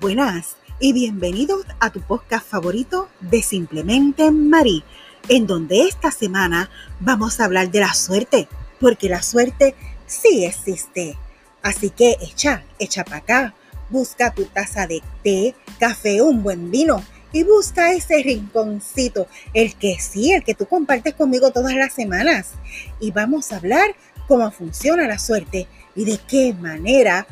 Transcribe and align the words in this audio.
Buenas 0.00 0.56
y 0.78 0.94
bienvenidos 0.94 1.66
a 1.78 1.90
tu 1.90 2.00
podcast 2.00 2.46
favorito 2.46 3.10
de 3.20 3.42
Simplemente 3.42 4.30
Marí, 4.30 4.82
en 5.28 5.46
donde 5.46 5.82
esta 5.82 6.10
semana 6.10 6.70
vamos 7.00 7.38
a 7.38 7.44
hablar 7.44 7.70
de 7.70 7.80
la 7.80 7.92
suerte, 7.92 8.48
porque 8.80 9.10
la 9.10 9.20
suerte 9.20 9.74
sí 10.06 10.46
existe. 10.46 11.18
Así 11.60 11.90
que 11.90 12.16
echa, 12.22 12.64
echa 12.78 13.04
para 13.04 13.18
acá, 13.18 13.54
busca 13.90 14.32
tu 14.32 14.46
taza 14.46 14.86
de 14.86 15.02
té, 15.22 15.54
café, 15.78 16.22
un 16.22 16.42
buen 16.42 16.70
vino 16.70 17.04
y 17.30 17.42
busca 17.42 17.92
ese 17.92 18.22
rinconcito, 18.22 19.26
el 19.52 19.74
que 19.74 19.98
sí, 20.00 20.32
el 20.32 20.44
que 20.44 20.54
tú 20.54 20.64
compartes 20.64 21.12
conmigo 21.12 21.50
todas 21.50 21.74
las 21.74 21.92
semanas. 21.92 22.52
Y 23.00 23.10
vamos 23.10 23.52
a 23.52 23.56
hablar 23.56 23.94
cómo 24.26 24.50
funciona 24.50 25.06
la 25.06 25.18
suerte 25.18 25.66
y 25.94 26.06
de 26.06 26.18
qué 26.26 26.54
manera 26.54 27.26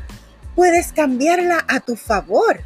puedes 0.59 0.93
cambiarla 0.93 1.65
a 1.69 1.79
tu 1.79 1.95
favor. 1.95 2.62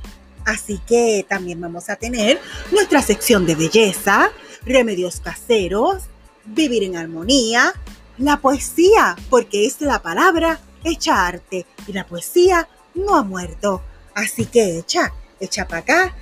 Así 0.47 0.81
que 0.87 1.27
también 1.29 1.61
vamos 1.61 1.91
a 1.91 1.97
tener 1.97 2.41
nuestra 2.71 3.03
sección 3.03 3.45
de 3.45 3.55
belleza, 3.55 4.31
remedios 4.65 5.21
caseros, 5.21 6.05
vivir 6.47 6.85
en 6.85 6.97
armonía, 6.97 7.75
la 8.17 8.39
poesía, 8.39 9.15
porque 9.29 9.67
es 9.67 9.83
la 9.83 10.01
palabra 10.01 10.59
hecha 10.85 11.27
arte 11.27 11.67
y 11.87 11.93
la 11.93 12.07
poesía 12.07 12.67
no 12.95 13.15
ha 13.15 13.25
muerto. 13.25 13.83
Así 14.15 14.47
que 14.47 14.79
echa, 14.79 15.13
echa 15.39 15.69
para 15.69 15.83
acá 15.83 16.17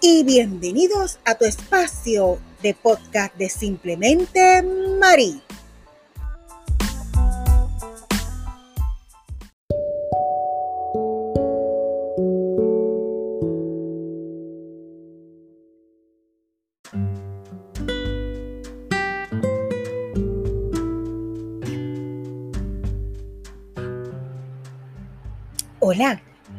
y 0.00 0.24
bienvenidos 0.24 1.18
a 1.26 1.34
tu 1.34 1.44
espacio 1.44 2.38
de 2.62 2.72
podcast 2.72 3.34
de 3.34 3.50
Simplemente 3.50 4.62
Marí. 4.98 5.42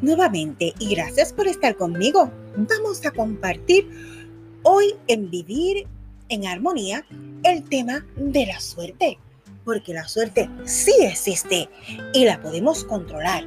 Nuevamente 0.02 0.74
y 0.80 0.96
gracias 0.96 1.32
por 1.32 1.48
estar 1.48 1.76
conmigo. 1.76 2.32
Vamos 2.56 3.06
a 3.06 3.12
compartir 3.12 3.90
hoy 4.64 4.96
en 5.08 5.30
Vivir 5.30 5.88
en 6.30 6.48
Armonía 6.48 7.06
el 7.44 7.64
tema 7.64 8.06
de 8.16 8.46
la 8.46 8.60
suerte, 8.60 9.20
porque 9.64 9.94
la 9.94 10.08
suerte 10.08 10.50
sí 10.66 10.94
existe 11.02 11.70
y 12.14 12.26
la 12.26 12.42
podemos 12.42 12.84
controlar. 12.84 13.46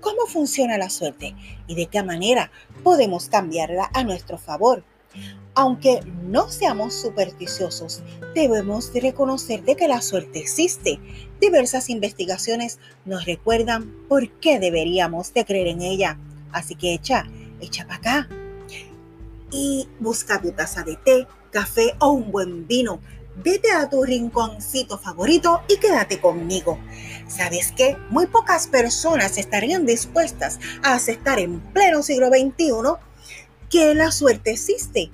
¿Cómo 0.00 0.26
funciona 0.26 0.78
la 0.78 0.90
suerte 0.90 1.34
y 1.66 1.74
de 1.74 1.86
qué 1.86 2.02
manera 2.02 2.50
podemos 2.84 3.28
cambiarla 3.28 3.90
a 3.92 4.04
nuestro 4.04 4.38
favor? 4.38 4.84
Aunque 5.58 6.00
no 6.22 6.50
seamos 6.50 6.92
supersticiosos, 6.92 8.02
debemos 8.34 8.92
reconocer 8.92 9.64
de 9.64 9.74
que 9.74 9.88
la 9.88 10.02
suerte 10.02 10.38
existe. 10.38 11.00
Diversas 11.40 11.88
investigaciones 11.88 12.78
nos 13.06 13.24
recuerdan 13.24 13.90
por 14.06 14.30
qué 14.32 14.60
deberíamos 14.60 15.32
de 15.32 15.46
creer 15.46 15.68
en 15.68 15.80
ella. 15.80 16.18
Así 16.52 16.74
que 16.74 16.92
echa, 16.92 17.24
echa 17.62 17.86
para 17.86 17.96
acá. 17.96 18.28
Y 19.50 19.88
busca 19.98 20.42
tu 20.42 20.52
taza 20.52 20.82
de 20.82 20.96
té, 20.96 21.26
café 21.50 21.94
o 22.00 22.10
un 22.10 22.30
buen 22.30 22.66
vino. 22.66 23.00
Vete 23.42 23.72
a 23.72 23.88
tu 23.88 24.02
rinconcito 24.02 24.98
favorito 24.98 25.62
y 25.68 25.78
quédate 25.78 26.20
conmigo. 26.20 26.78
¿Sabes 27.28 27.72
qué? 27.72 27.96
Muy 28.10 28.26
pocas 28.26 28.66
personas 28.66 29.38
estarían 29.38 29.86
dispuestas 29.86 30.58
a 30.82 30.94
aceptar 30.94 31.38
en 31.38 31.60
pleno 31.72 32.02
siglo 32.02 32.28
XXI 32.28 33.05
que 33.70 33.94
la 33.94 34.10
suerte 34.10 34.52
existe 34.52 35.10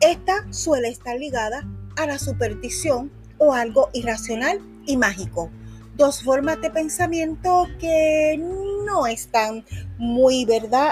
esta 0.00 0.46
suele 0.50 0.88
estar 0.88 1.18
ligada 1.18 1.66
a 1.96 2.06
la 2.06 2.18
superstición 2.18 3.10
o 3.38 3.54
algo 3.54 3.88
irracional 3.94 4.60
y 4.86 4.96
mágico. 4.96 5.50
Dos 5.96 6.22
formas 6.22 6.60
de 6.60 6.70
pensamiento 6.70 7.66
que 7.80 8.38
no 8.84 9.06
están 9.06 9.64
muy, 9.96 10.44
¿verdad?, 10.44 10.90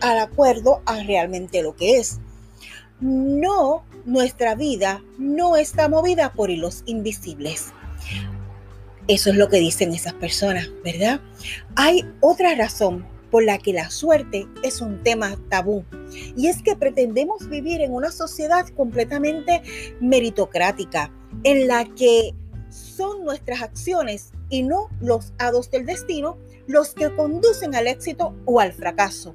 al 0.00 0.18
acuerdo 0.18 0.80
a 0.86 1.02
realmente 1.02 1.62
lo 1.62 1.74
que 1.74 1.98
es. 1.98 2.20
No, 3.00 3.84
nuestra 4.04 4.54
vida 4.54 5.02
no 5.18 5.56
está 5.56 5.88
movida 5.88 6.32
por 6.32 6.50
hilos 6.50 6.84
invisibles. 6.86 7.72
Eso 9.08 9.30
es 9.30 9.36
lo 9.36 9.48
que 9.48 9.58
dicen 9.58 9.92
esas 9.92 10.14
personas, 10.14 10.68
¿verdad? 10.84 11.20
Hay 11.74 12.04
otra 12.20 12.54
razón 12.54 13.04
por 13.30 13.44
la 13.44 13.58
que 13.58 13.72
la 13.72 13.90
suerte 13.90 14.46
es 14.62 14.80
un 14.80 15.02
tema 15.02 15.36
tabú. 15.48 15.84
Y 16.36 16.46
es 16.48 16.62
que 16.62 16.76
pretendemos 16.76 17.48
vivir 17.48 17.80
en 17.80 17.92
una 17.92 18.10
sociedad 18.10 18.66
completamente 18.68 19.62
meritocrática, 20.00 21.12
en 21.44 21.66
la 21.66 21.84
que 21.84 22.34
son 22.70 23.24
nuestras 23.24 23.62
acciones 23.62 24.32
y 24.48 24.62
no 24.62 24.88
los 25.00 25.32
hados 25.38 25.70
del 25.70 25.86
destino 25.86 26.38
los 26.66 26.94
que 26.94 27.14
conducen 27.14 27.74
al 27.74 27.86
éxito 27.86 28.34
o 28.44 28.60
al 28.60 28.72
fracaso. 28.72 29.34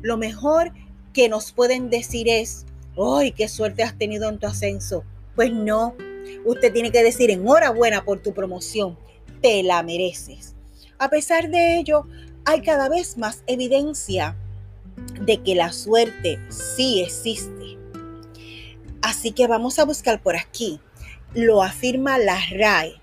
Lo 0.00 0.16
mejor 0.16 0.72
que 1.12 1.28
nos 1.28 1.52
pueden 1.52 1.90
decir 1.90 2.28
es, 2.28 2.66
¡ay, 2.96 3.32
qué 3.32 3.48
suerte 3.48 3.82
has 3.82 3.96
tenido 3.96 4.28
en 4.28 4.38
tu 4.38 4.46
ascenso! 4.46 5.04
Pues 5.34 5.52
no, 5.52 5.94
usted 6.44 6.72
tiene 6.72 6.92
que 6.92 7.02
decir 7.02 7.30
enhorabuena 7.30 8.04
por 8.04 8.20
tu 8.20 8.32
promoción, 8.32 8.98
te 9.40 9.62
la 9.62 9.82
mereces. 9.82 10.54
A 10.98 11.08
pesar 11.10 11.50
de 11.50 11.78
ello, 11.78 12.06
hay 12.44 12.62
cada 12.62 12.88
vez 12.88 13.18
más 13.18 13.42
evidencia 13.46 14.36
de 15.20 15.42
que 15.42 15.54
la 15.54 15.72
suerte 15.72 16.38
sí 16.48 17.02
existe. 17.02 17.78
Así 19.00 19.32
que 19.32 19.46
vamos 19.46 19.78
a 19.78 19.84
buscar 19.84 20.22
por 20.22 20.36
aquí. 20.36 20.80
Lo 21.34 21.62
afirma 21.62 22.18
la 22.18 22.38
RAE. 22.50 22.94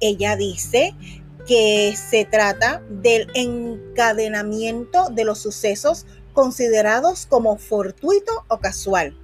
Ella 0.00 0.36
dice 0.36 0.94
que 1.46 1.94
se 1.96 2.24
trata 2.24 2.82
del 2.88 3.28
encadenamiento 3.34 5.08
de 5.10 5.24
los 5.24 5.40
sucesos 5.40 6.06
considerados 6.32 7.26
como 7.26 7.58
fortuito 7.58 8.44
o 8.48 8.58
casual. 8.58 9.16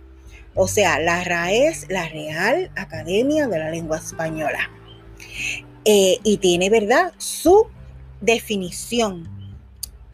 O 0.54 0.66
sea, 0.66 0.98
la 0.98 1.22
RAE 1.24 1.68
es 1.68 1.88
la 1.88 2.08
Real 2.08 2.70
Academia 2.76 3.46
de 3.46 3.58
la 3.58 3.70
Lengua 3.70 3.98
Española. 3.98 4.70
Eh, 5.84 6.18
y 6.22 6.38
tiene, 6.38 6.68
¿verdad?, 6.68 7.12
su 7.16 7.66
definición 8.20 9.37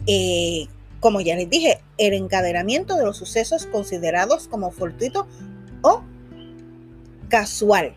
eh, 0.07 0.67
como 1.01 1.21
ya 1.21 1.37
les 1.37 1.51
dije, 1.51 1.83
el 1.99 2.15
encadenamiento 2.15 2.97
de 2.97 3.05
los 3.05 3.17
sucesos 3.17 3.67
considerados 3.67 4.49
como 4.49 4.71
fortuito 4.71 5.27
o 5.83 6.03
casual. 7.29 7.95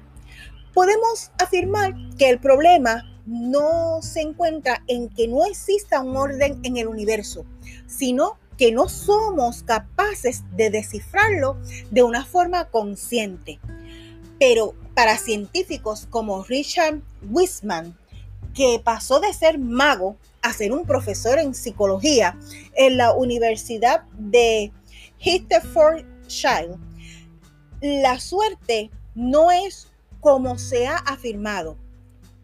Podemos 0.73 1.31
afirmar 1.39 1.95
que 2.17 2.29
el 2.29 2.39
problema 2.39 3.03
no 3.25 4.01
se 4.01 4.21
encuentra 4.21 4.83
en 4.87 5.09
que 5.09 5.27
no 5.27 5.45
exista 5.45 6.01
un 6.01 6.15
orden 6.15 6.59
en 6.63 6.77
el 6.77 6.87
universo, 6.87 7.45
sino 7.87 8.37
que 8.57 8.71
no 8.71 8.89
somos 8.89 9.63
capaces 9.63 10.43
de 10.55 10.69
descifrarlo 10.69 11.57
de 11.91 12.03
una 12.03 12.25
forma 12.25 12.65
consciente. 12.65 13.59
Pero 14.39 14.75
para 14.95 15.17
científicos 15.17 16.07
como 16.09 16.43
Richard 16.43 17.01
Wiseman, 17.29 17.95
que 18.57 18.81
pasó 18.83 19.19
de 19.19 19.31
ser 19.33 19.59
mago 19.59 20.17
a 20.41 20.51
ser 20.51 20.71
un 20.71 20.83
profesor 20.83 21.37
en 21.37 21.53
psicología 21.53 22.35
en 22.73 22.97
la 22.97 23.13
Universidad 23.13 24.01
de 24.17 24.71
Hertfordshire. 25.19 26.75
La 27.81 28.19
suerte 28.19 28.89
no 29.13 29.51
es 29.51 29.89
como 30.21 30.57
se 30.57 30.87
ha 30.87 30.95
afirmado, 30.95 31.77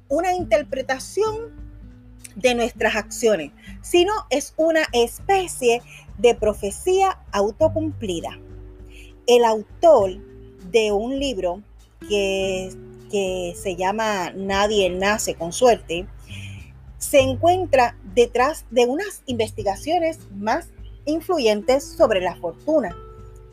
una 0.08 0.36
interpretación 0.36 1.52
de 2.36 2.54
nuestras 2.54 2.96
acciones, 2.96 3.52
sino 3.82 4.14
es 4.30 4.54
una 4.56 4.84
especie 4.92 5.82
de 6.20 6.36
profecía 6.36 7.18
autocumplida. 7.32 8.38
El 9.26 9.44
autor 9.46 10.12
de 10.72 10.92
un 10.92 11.20
libro 11.20 11.64
que, 12.08 12.70
que 13.14 13.54
se 13.56 13.76
llama 13.76 14.32
Nadie 14.32 14.90
nace 14.90 15.36
con 15.36 15.54
suerte, 15.54 16.08
se 16.98 17.20
encuentra 17.20 17.96
detrás 18.16 18.66
de 18.72 18.88
unas 18.88 19.22
investigaciones 19.28 20.18
más 20.36 20.70
influyentes 21.06 21.84
sobre 21.84 22.22
la 22.22 22.36
fortuna 22.38 22.98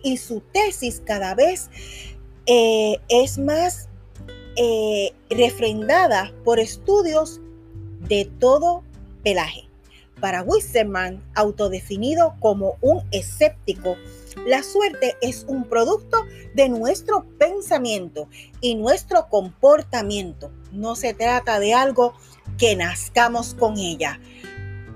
y 0.02 0.16
su 0.16 0.40
tesis 0.40 1.02
cada 1.04 1.34
vez 1.34 1.68
eh, 2.46 2.96
es 3.10 3.36
más 3.36 3.90
eh, 4.56 5.12
refrendada 5.28 6.32
por 6.42 6.58
estudios 6.58 7.38
de 8.08 8.30
todo 8.38 8.82
pelaje. 9.22 9.69
Para 10.20 10.42
Wisserman, 10.42 11.22
autodefinido 11.34 12.34
como 12.40 12.76
un 12.82 13.02
escéptico, 13.10 13.96
la 14.46 14.62
suerte 14.62 15.16
es 15.22 15.44
un 15.48 15.64
producto 15.64 16.18
de 16.54 16.68
nuestro 16.68 17.24
pensamiento 17.38 18.28
y 18.60 18.74
nuestro 18.74 19.28
comportamiento. 19.28 20.52
No 20.72 20.94
se 20.94 21.14
trata 21.14 21.58
de 21.58 21.74
algo 21.74 22.14
que 22.58 22.76
nazcamos 22.76 23.54
con 23.54 23.78
ella, 23.78 24.20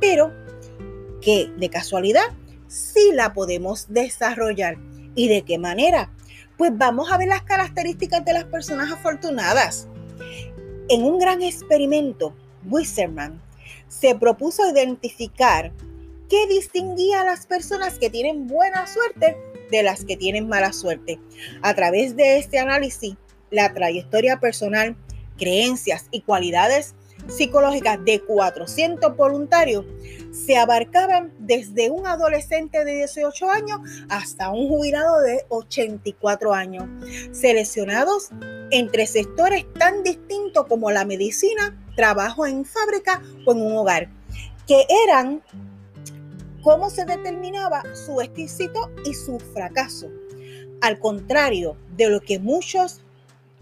pero 0.01 0.33
que 1.23 1.51
de 1.57 1.71
casualidad 1.71 2.27
sí 2.69 3.11
la 3.15 3.33
podemos 3.33 3.87
desarrollar. 3.89 4.77
¿Y 5.15 5.29
de 5.29 5.43
qué 5.43 5.59
manera? 5.59 6.11
Pues 6.59 6.77
vamos 6.77 7.11
a 7.11 7.19
ver 7.19 7.29
las 7.29 7.43
características 7.43 8.25
de 8.25 8.35
las 8.35 8.45
personas 8.45 8.93
afortunadas. 8.93 9.89
En 10.89 11.03
un 11.03 11.19
gran 11.19 11.43
experimento, 11.43 12.35
Wisserman 12.67 13.44
se 14.01 14.15
propuso 14.15 14.69
identificar 14.69 15.73
qué 16.29 16.47
distinguía 16.47 17.21
a 17.21 17.25
las 17.25 17.47
personas 17.47 17.99
que 17.99 18.11
tienen 18.11 18.47
buena 18.47 18.87
suerte 18.87 19.37
de 19.71 19.83
las 19.83 20.05
que 20.05 20.17
tienen 20.17 20.49
mala 20.49 20.73
suerte. 20.73 21.21
A 21.63 21.75
través 21.75 22.17
de 22.17 22.39
este 22.39 22.59
análisis, 22.59 23.15
la 23.51 23.73
trayectoria 23.73 24.41
personal, 24.41 24.97
creencias 25.37 26.07
y 26.11 26.23
cualidades 26.23 26.95
psicológicas 27.29 28.05
de 28.05 28.21
400 28.21 29.17
voluntarios 29.17 29.85
se 30.33 30.57
abarcaban 30.57 31.33
desde 31.39 31.91
un 31.91 32.07
adolescente 32.07 32.85
de 32.85 32.97
18 32.97 33.51
años 33.51 33.81
hasta 34.09 34.51
un 34.51 34.69
jubilado 34.69 35.21
de 35.21 35.45
84 35.49 36.53
años, 36.53 36.85
seleccionados 37.33 38.31
entre 38.71 39.07
sectores 39.07 39.65
tan 39.79 40.03
distintos 40.03 40.67
como 40.67 40.91
la 40.91 41.05
medicina, 41.05 41.81
trabajo 41.95 42.47
en 42.47 42.65
fábrica 42.65 43.23
o 43.47 43.53
en 43.53 43.63
un 43.63 43.77
hogar, 43.77 44.09
que 44.67 44.87
eran 45.07 45.43
cómo 46.63 46.91
se 46.91 47.05
determinaba 47.05 47.83
su 47.95 48.21
éxito 48.21 48.91
y 49.05 49.15
su 49.15 49.39
fracaso. 49.39 50.11
Al 50.81 50.99
contrario 50.99 51.77
de 51.97 52.09
lo 52.09 52.21
que 52.21 52.41
muchos 52.41 53.03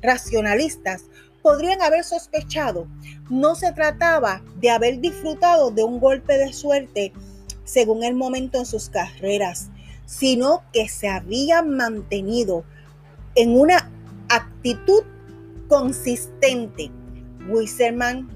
racionalistas 0.01 1.05
podrían 1.43 1.83
haber 1.83 2.05
sospechado. 2.05 2.87
No 3.29 3.55
se 3.55 3.73
trataba 3.73 4.43
de 4.61 4.71
haber 4.71 5.01
disfrutado 5.01 5.71
de 5.71 5.85
un 5.85 6.01
golpe 6.01 6.39
de 6.39 6.53
suerte 6.53 7.13
según 7.65 8.05
el 8.05 8.15
momento 8.15 8.59
en 8.59 8.67
sus 8.67 8.89
carreras, 8.89 9.71
sino 10.07 10.63
que 10.73 10.89
se 10.89 11.09
habían 11.09 11.71
mantenido 11.71 12.65
en 13.35 13.59
una 13.59 13.91
actitud 14.29 15.03
consistente. 15.69 16.91
Wisserman 17.49 18.29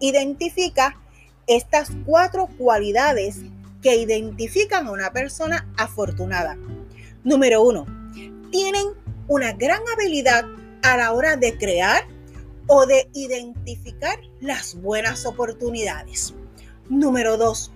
identifica 0.00 0.96
estas 1.46 1.90
cuatro 2.04 2.48
cualidades 2.58 3.40
que 3.82 3.96
identifican 3.96 4.86
a 4.86 4.92
una 4.92 5.12
persona 5.12 5.66
afortunada. 5.76 6.56
Número 7.24 7.62
uno, 7.62 7.86
tienen 8.50 8.86
una 9.28 9.52
gran 9.52 9.80
habilidad 9.94 10.44
a 10.82 10.96
la 10.96 11.12
hora 11.12 11.36
de 11.36 11.56
crear 11.56 12.04
o 12.72 12.86
de 12.86 13.10
identificar 13.14 14.20
las 14.40 14.80
buenas 14.80 15.26
oportunidades. 15.26 16.34
Número 16.88 17.36
dos, 17.36 17.72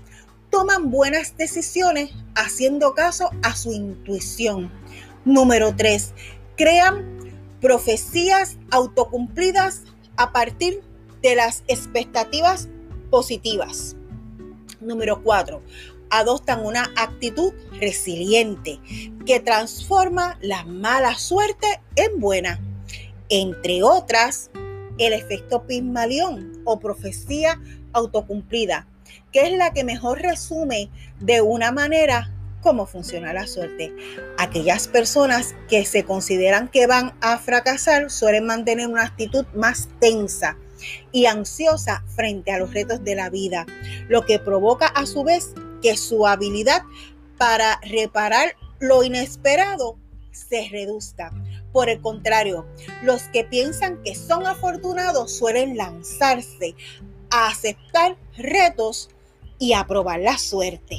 toman 0.50 0.92
buenas 0.92 1.36
decisiones 1.36 2.12
haciendo 2.36 2.94
caso 2.94 3.28
a 3.42 3.56
su 3.56 3.72
intuición. 3.72 4.70
Número 5.24 5.74
tres, 5.74 6.12
crean 6.56 7.04
profecías 7.60 8.56
autocumplidas 8.70 9.82
a 10.16 10.30
partir 10.30 10.80
de 11.22 11.34
las 11.34 11.64
expectativas 11.66 12.68
positivas. 13.10 13.96
Número 14.80 15.24
cuatro, 15.24 15.60
adoptan 16.10 16.64
una 16.64 16.92
actitud 16.94 17.52
resiliente 17.80 18.78
que 19.26 19.40
transforma 19.40 20.38
la 20.40 20.62
mala 20.64 21.18
suerte 21.18 21.66
en 21.96 22.20
buena. 22.20 22.60
Entre 23.28 23.82
otras, 23.82 24.50
el 24.98 25.12
efecto 25.12 25.66
Pigmalión 25.66 26.52
o 26.64 26.78
profecía 26.78 27.60
autocumplida, 27.92 28.86
que 29.32 29.46
es 29.46 29.56
la 29.56 29.72
que 29.72 29.84
mejor 29.84 30.20
resume 30.20 30.88
de 31.20 31.40
una 31.40 31.72
manera 31.72 32.30
cómo 32.64 32.86
funciona 32.86 33.32
la 33.32 33.46
suerte. 33.46 33.94
Aquellas 34.38 34.88
personas 34.88 35.54
que 35.68 35.84
se 35.84 36.04
consideran 36.04 36.68
que 36.68 36.86
van 36.86 37.12
a 37.20 37.38
fracasar 37.38 38.10
suelen 38.10 38.46
mantener 38.46 38.88
una 38.88 39.04
actitud 39.04 39.44
más 39.54 39.88
tensa 40.00 40.56
y 41.12 41.26
ansiosa 41.26 42.02
frente 42.14 42.52
a 42.52 42.58
los 42.58 42.72
retos 42.72 43.04
de 43.04 43.14
la 43.14 43.30
vida, 43.30 43.66
lo 44.08 44.24
que 44.24 44.38
provoca 44.38 44.86
a 44.86 45.06
su 45.06 45.24
vez 45.24 45.52
que 45.82 45.96
su 45.96 46.26
habilidad 46.26 46.82
para 47.36 47.78
reparar 47.82 48.56
lo 48.80 49.04
inesperado 49.04 49.98
se 50.32 50.68
reduzca. 50.70 51.30
Por 51.74 51.88
el 51.88 52.00
contrario, 52.00 52.66
los 53.02 53.24
que 53.24 53.42
piensan 53.42 54.00
que 54.04 54.14
son 54.14 54.46
afortunados 54.46 55.36
suelen 55.36 55.76
lanzarse 55.76 56.76
a 57.30 57.48
aceptar 57.48 58.16
retos 58.36 59.10
y 59.58 59.72
a 59.72 59.84
probar 59.84 60.20
la 60.20 60.38
suerte. 60.38 60.98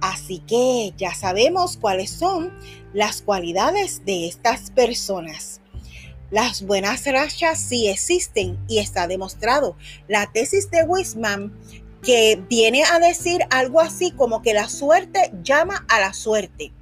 Así 0.00 0.38
que 0.46 0.94
ya 0.96 1.12
sabemos 1.14 1.78
cuáles 1.78 2.10
son 2.10 2.56
las 2.92 3.22
cualidades 3.22 4.04
de 4.04 4.28
estas 4.28 4.70
personas. 4.70 5.60
Las 6.30 6.62
buenas 6.62 7.04
rachas 7.04 7.58
sí 7.58 7.88
existen 7.88 8.64
y 8.68 8.78
está 8.78 9.08
demostrado. 9.08 9.76
La 10.06 10.30
tesis 10.30 10.70
de 10.70 10.84
Wisman 10.84 11.52
que 12.04 12.40
viene 12.48 12.84
a 12.84 13.00
decir 13.00 13.40
algo 13.50 13.80
así 13.80 14.12
como 14.12 14.42
que 14.42 14.54
la 14.54 14.68
suerte 14.68 15.32
llama 15.42 15.84
a 15.88 15.98
la 15.98 16.14
suerte 16.14 16.72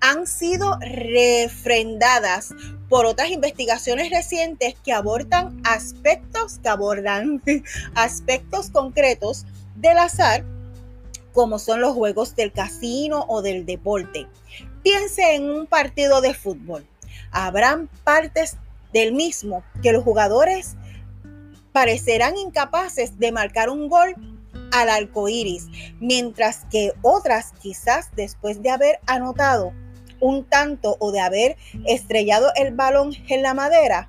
han 0.00 0.26
sido 0.26 0.78
refrendadas 0.80 2.54
por 2.88 3.06
otras 3.06 3.30
investigaciones 3.30 4.10
recientes 4.10 4.74
que 4.84 4.92
abordan 4.92 5.60
aspectos 5.64 6.58
que 6.62 6.68
abordan 6.68 7.42
aspectos 7.94 8.70
concretos 8.70 9.44
del 9.76 9.98
azar 9.98 10.44
como 11.32 11.58
son 11.58 11.80
los 11.80 11.94
juegos 11.94 12.34
del 12.34 12.52
casino 12.52 13.24
o 13.28 13.42
del 13.42 13.64
deporte. 13.64 14.26
Piense 14.82 15.34
en 15.34 15.50
un 15.50 15.66
partido 15.66 16.20
de 16.20 16.34
fútbol. 16.34 16.84
Habrán 17.30 17.88
partes 18.02 18.56
del 18.92 19.12
mismo 19.12 19.62
que 19.82 19.92
los 19.92 20.02
jugadores 20.02 20.76
parecerán 21.72 22.36
incapaces 22.36 23.18
de 23.18 23.30
marcar 23.30 23.68
un 23.68 23.88
gol 23.88 24.14
al 24.72 24.88
arco 24.88 25.28
iris, 25.28 25.66
mientras 26.00 26.64
que 26.70 26.92
otras, 27.02 27.52
quizás 27.60 28.08
después 28.16 28.62
de 28.62 28.70
haber 28.70 28.98
anotado 29.06 29.72
un 30.20 30.44
tanto 30.44 30.96
o 30.98 31.12
de 31.12 31.20
haber 31.20 31.56
estrellado 31.86 32.50
el 32.56 32.74
balón 32.74 33.12
en 33.28 33.42
la 33.42 33.54
madera, 33.54 34.08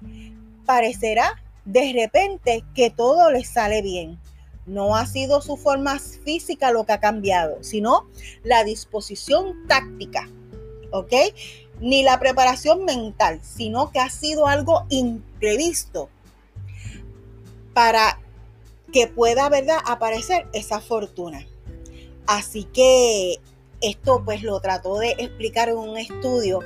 parecerá 0.66 1.42
de 1.66 1.94
repente 1.94 2.64
que 2.74 2.90
todo 2.90 3.32
le 3.32 3.44
sale 3.44 3.82
bien. 3.82 4.20
No 4.66 4.96
ha 4.96 5.06
sido 5.06 5.42
su 5.42 5.58
forma 5.58 6.00
física 6.00 6.72
lo 6.72 6.86
que 6.86 6.94
ha 6.94 7.00
cambiado, 7.00 7.64
sino 7.64 8.08
la 8.44 8.64
disposición 8.64 9.68
táctica, 9.68 10.30
¿ok? 10.92 11.14
Ni 11.80 12.04
la 12.04 12.20
preparación 12.20 12.86
mental, 12.86 13.40
sino 13.42 13.92
que 13.92 14.00
ha 14.00 14.10
sido 14.10 14.48
algo 14.48 14.86
imprevisto 14.90 16.10
para 17.74 18.20
que 18.92 19.08
pueda, 19.08 19.50
¿verdad?, 19.50 19.80
aparecer 19.86 20.48
esa 20.54 20.82
fortuna. 20.82 21.46
Así 22.28 22.66
que 22.66 23.40
esto 23.82 24.24
pues 24.26 24.44
lo 24.44 24.60
trató 24.60 24.98
de 25.00 25.12
explicar 25.18 25.74
un 25.74 25.98
estudio 25.98 26.60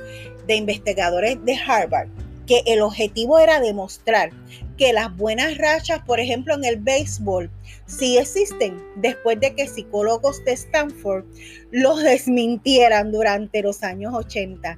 de 0.46 0.56
investigadores 0.56 1.42
de 1.44 1.56
Harvard, 1.56 2.08
que 2.46 2.62
el 2.66 2.82
objetivo 2.82 3.38
era 3.38 3.60
demostrar 3.60 4.30
que 4.76 4.92
las 4.92 5.16
buenas 5.16 5.56
rachas, 5.56 6.00
por 6.04 6.20
ejemplo 6.20 6.54
en 6.54 6.64
el 6.64 6.76
béisbol, 6.76 7.50
sí 7.86 8.18
existen 8.18 8.82
después 8.96 9.38
de 9.40 9.54
que 9.54 9.68
psicólogos 9.68 10.44
de 10.44 10.52
Stanford 10.52 11.24
los 11.70 12.02
desmintieran 12.02 13.12
durante 13.12 13.62
los 13.62 13.82
años 13.82 14.14
80. 14.14 14.76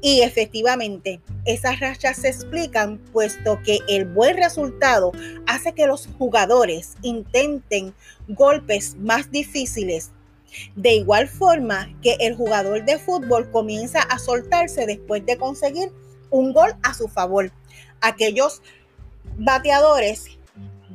Y 0.00 0.20
efectivamente, 0.22 1.20
esas 1.44 1.80
rachas 1.80 2.18
se 2.18 2.28
explican 2.28 2.98
puesto 3.12 3.60
que 3.64 3.78
el 3.88 4.04
buen 4.04 4.36
resultado 4.36 5.12
hace 5.46 5.72
que 5.72 5.86
los 5.86 6.08
jugadores 6.18 6.94
intenten 7.02 7.94
golpes 8.28 8.96
más 8.96 9.30
difíciles 9.30 10.12
de 10.76 10.94
igual 10.94 11.28
forma 11.28 11.88
que 12.02 12.16
el 12.20 12.36
jugador 12.36 12.84
de 12.84 12.98
fútbol 12.98 13.50
comienza 13.50 14.00
a 14.00 14.18
soltarse 14.18 14.86
después 14.86 15.24
de 15.26 15.36
conseguir 15.36 15.90
un 16.30 16.52
gol 16.52 16.74
a 16.82 16.94
su 16.94 17.08
favor. 17.08 17.50
Aquellos 18.00 18.62
bateadores 19.38 20.26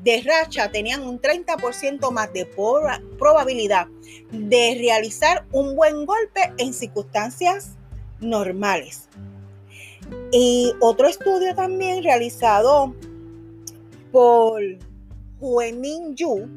de 0.03 0.21
racha 0.21 0.71
tenían 0.71 1.01
un 1.01 1.19
30% 1.19 2.11
más 2.11 2.31
de 2.33 2.45
probabilidad 2.45 3.87
de 4.31 4.75
realizar 4.79 5.45
un 5.51 5.75
buen 5.75 6.05
golpe 6.05 6.53
en 6.57 6.73
circunstancias 6.73 7.75
normales. 8.19 9.09
Y 10.31 10.73
otro 10.79 11.07
estudio 11.07 11.53
también 11.55 12.03
realizado 12.03 12.95
por 14.11 14.61
Huemin 15.39 16.15
Yu 16.15 16.47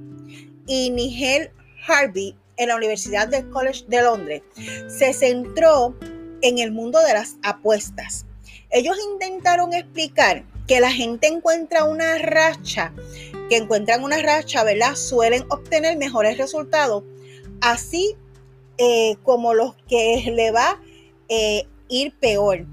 y 0.67 0.91
Nigel 0.91 1.51
Harvey 1.87 2.37
en 2.61 2.69
la 2.69 2.77
Universidad 2.77 3.27
del 3.27 3.49
College 3.49 3.85
de 3.89 4.03
Londres, 4.03 4.43
se 4.87 5.15
centró 5.15 5.97
en 6.43 6.59
el 6.59 6.73
mundo 6.73 7.01
de 7.01 7.15
las 7.15 7.37
apuestas. 7.43 8.27
Ellos 8.71 8.97
intentaron 9.13 9.73
explicar 9.73 10.45
que 10.69 10.79
la 10.79 10.93
gente 10.93 11.27
encuentra 11.27 11.85
una 11.85 12.19
racha, 12.19 12.93
que 13.49 13.57
encuentran 13.57 14.05
una 14.05 14.23
racha, 14.23 14.63
¿verdad? 14.63 14.95
Suelen 14.95 15.45
obtener 15.49 15.97
mejores 15.97 16.37
resultados. 16.37 17.03
Así 17.63 18.15
eh, 18.77 19.17
como 19.25 19.55
los 19.55 19.75
que 19.89 20.31
le 20.35 20.51
va 20.53 20.71
a 20.71 20.81
eh, 21.29 21.67
ir 21.89 22.15
peor. 22.19 22.67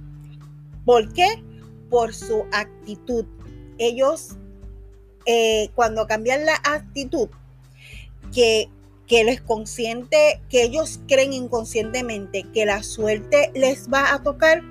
¿Por 0.86 1.12
qué? 1.14 1.44
Por 1.90 2.14
su 2.14 2.46
actitud. 2.52 3.26
Ellos, 3.78 4.38
eh, 5.26 5.70
cuando 5.76 6.08
cambian 6.08 6.46
la 6.46 6.56
actitud, 6.64 7.30
que, 8.34 8.70
que 9.08 9.24
les 9.24 9.42
consciente, 9.42 10.42
que 10.50 10.64
ellos 10.64 11.00
creen 11.08 11.34
inconscientemente 11.34 12.46
que 12.54 12.66
la 12.66 12.84
suerte 12.84 13.52
les 13.56 13.90
va 13.90 14.14
a 14.14 14.22
tocar, 14.22 14.62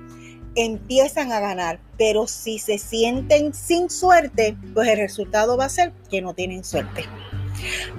empiezan 0.55 1.31
a 1.31 1.39
ganar. 1.39 1.79
Pero 1.97 2.27
si 2.27 2.59
se 2.59 2.77
sienten 2.77 3.53
sin 3.53 3.89
suerte, 3.89 4.55
pues 4.73 4.87
el 4.89 4.97
resultado 4.97 5.57
va 5.57 5.65
a 5.65 5.69
ser 5.69 5.91
que 6.09 6.21
no 6.21 6.35
tienen 6.35 6.63
suerte. 6.63 7.05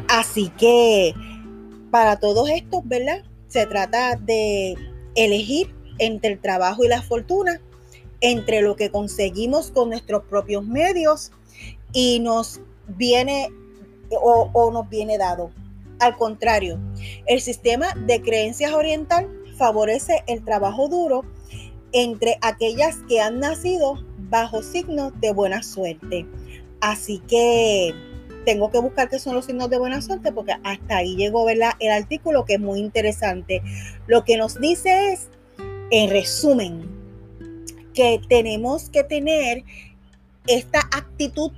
Así 0.09 0.50
que 0.50 1.12
para 1.90 2.21
todos 2.21 2.49
estos, 2.50 2.87
¿verdad? 2.87 3.25
Se 3.49 3.66
trata 3.66 4.14
de 4.16 4.76
elegir 5.16 5.75
entre 5.99 6.33
el 6.33 6.38
trabajo 6.38 6.85
y 6.85 6.88
la 6.88 7.02
fortuna, 7.02 7.61
entre 8.21 8.62
lo 8.62 8.76
que 8.76 8.90
conseguimos 8.90 9.73
con 9.73 9.90
nuestros 9.90 10.23
propios 10.25 10.64
medios 10.64 11.33
y 11.92 12.21
nos 12.21 12.61
viene 12.87 13.49
o, 14.11 14.50
o 14.52 14.71
nos 14.71 14.88
viene 14.88 15.18
dado. 15.18 15.50
Al 16.00 16.17
contrario, 16.17 16.78
el 17.26 17.40
sistema 17.40 17.93
de 18.07 18.23
creencias 18.23 18.73
oriental 18.73 19.28
favorece 19.57 20.23
el 20.26 20.45
trabajo 20.45 20.88
duro 20.88 21.25
entre 21.93 22.38
aquellas 22.43 22.97
que 23.09 23.21
han 23.21 23.40
nacido 23.40 24.05
bajo 24.31 24.62
signos 24.62 25.12
de 25.21 25.33
buena 25.33 25.62
suerte. 25.62 26.26
Así 26.81 27.21
que 27.28 27.95
tengo 28.45 28.71
que 28.71 28.78
buscar 28.78 29.09
qué 29.09 29.19
son 29.19 29.35
los 29.35 29.47
signos 29.47 29.69
de 29.71 29.78
buena 29.78 30.00
suerte 30.00 30.33
porque 30.33 30.52
hasta 30.62 30.99
ahí 30.99 31.17
llegó 31.17 31.45
¿verdad? 31.45 31.73
el 31.81 31.90
artículo 31.90 32.45
que 32.45 32.55
es 32.55 32.61
muy 32.61 32.78
interesante. 32.78 33.62
Lo 34.07 34.25
que 34.25 34.37
nos 34.37 34.61
dice 34.61 35.12
es, 35.12 35.28
en 35.90 36.11
resumen, 36.11 36.88
que 37.95 38.21
tenemos 38.28 38.90
que 38.90 39.02
tener 39.02 39.64
esta 40.47 40.81
actitud 40.93 41.50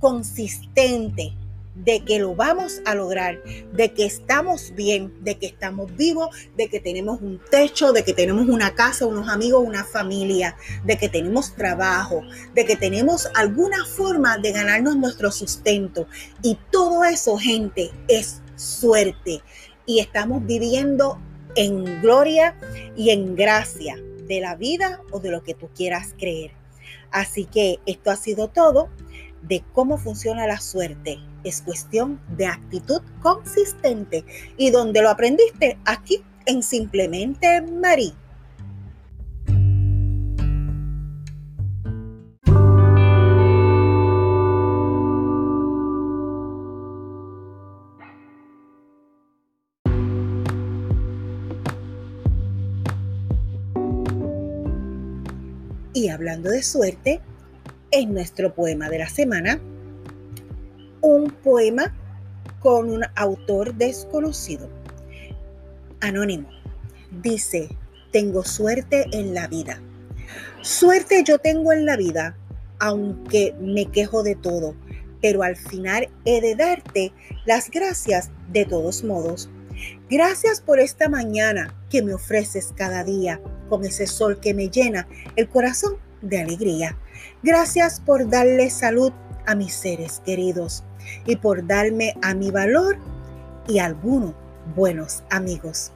consistente 0.00 1.32
de 1.74 2.04
que 2.04 2.18
lo 2.18 2.34
vamos 2.34 2.82
a 2.84 2.94
lograr, 2.94 3.42
de 3.72 3.92
que 3.92 4.04
estamos 4.04 4.72
bien, 4.74 5.12
de 5.22 5.38
que 5.38 5.46
estamos 5.46 5.94
vivos, 5.96 6.28
de 6.56 6.68
que 6.68 6.80
tenemos 6.80 7.20
un 7.20 7.40
techo, 7.50 7.92
de 7.92 8.04
que 8.04 8.12
tenemos 8.12 8.48
una 8.48 8.74
casa, 8.74 9.06
unos 9.06 9.28
amigos, 9.28 9.64
una 9.66 9.84
familia, 9.84 10.56
de 10.84 10.98
que 10.98 11.08
tenemos 11.08 11.54
trabajo, 11.54 12.22
de 12.54 12.64
que 12.64 12.76
tenemos 12.76 13.28
alguna 13.34 13.84
forma 13.86 14.38
de 14.38 14.52
ganarnos 14.52 14.96
nuestro 14.96 15.30
sustento. 15.30 16.06
Y 16.42 16.58
todo 16.70 17.04
eso, 17.04 17.36
gente, 17.38 17.90
es 18.08 18.42
suerte. 18.56 19.40
Y 19.86 20.00
estamos 20.00 20.44
viviendo 20.46 21.18
en 21.54 22.00
gloria 22.00 22.56
y 22.96 23.10
en 23.10 23.34
gracia 23.34 23.96
de 24.26 24.40
la 24.40 24.56
vida 24.56 25.00
o 25.10 25.20
de 25.20 25.30
lo 25.30 25.42
que 25.42 25.54
tú 25.54 25.68
quieras 25.74 26.14
creer. 26.18 26.52
Así 27.10 27.44
que 27.44 27.78
esto 27.86 28.10
ha 28.10 28.16
sido 28.16 28.48
todo 28.48 28.88
de 29.42 29.64
cómo 29.72 29.98
funciona 29.98 30.46
la 30.46 30.60
suerte. 30.60 31.18
Es 31.44 31.62
cuestión 31.62 32.20
de 32.36 32.46
actitud 32.46 33.02
consistente. 33.20 34.24
Y 34.56 34.70
donde 34.70 35.02
lo 35.02 35.10
aprendiste, 35.10 35.78
aquí 35.84 36.22
en 36.46 36.62
Simplemente 36.62 37.60
Marí. 37.62 38.14
Y 55.94 56.08
hablando 56.08 56.50
de 56.50 56.62
suerte, 56.62 57.20
en 57.92 58.12
nuestro 58.12 58.54
poema 58.54 58.88
de 58.88 58.98
la 58.98 59.08
semana, 59.08 59.60
un 61.00 61.30
poema 61.30 61.94
con 62.60 62.90
un 62.90 63.04
autor 63.14 63.74
desconocido. 63.74 64.68
Anónimo. 66.00 66.48
Dice, 67.22 67.68
tengo 68.10 68.44
suerte 68.44 69.06
en 69.12 69.34
la 69.34 69.46
vida. 69.46 69.80
Suerte 70.62 71.22
yo 71.24 71.38
tengo 71.38 71.72
en 71.72 71.86
la 71.86 71.96
vida, 71.96 72.36
aunque 72.78 73.54
me 73.60 73.86
quejo 73.86 74.22
de 74.22 74.36
todo, 74.36 74.74
pero 75.20 75.42
al 75.42 75.56
final 75.56 76.08
he 76.24 76.40
de 76.40 76.56
darte 76.56 77.12
las 77.44 77.70
gracias 77.70 78.30
de 78.52 78.64
todos 78.64 79.04
modos. 79.04 79.50
Gracias 80.08 80.60
por 80.60 80.78
esta 80.80 81.08
mañana 81.08 81.74
que 81.90 82.02
me 82.02 82.14
ofreces 82.14 82.72
cada 82.76 83.04
día 83.04 83.40
con 83.68 83.84
ese 83.84 84.06
sol 84.06 84.38
que 84.40 84.54
me 84.54 84.68
llena 84.68 85.08
el 85.36 85.48
corazón 85.48 85.96
de 86.22 86.40
alegría. 86.40 86.96
Gracias 87.42 88.00
por 88.00 88.28
darle 88.28 88.70
salud 88.70 89.12
a 89.46 89.54
mis 89.54 89.74
seres 89.74 90.22
queridos 90.24 90.84
y 91.26 91.36
por 91.36 91.66
darme 91.66 92.14
a 92.22 92.34
mi 92.34 92.50
valor 92.50 92.96
y 93.68 93.78
algunos 93.78 94.34
buenos 94.74 95.22
amigos. 95.30 95.92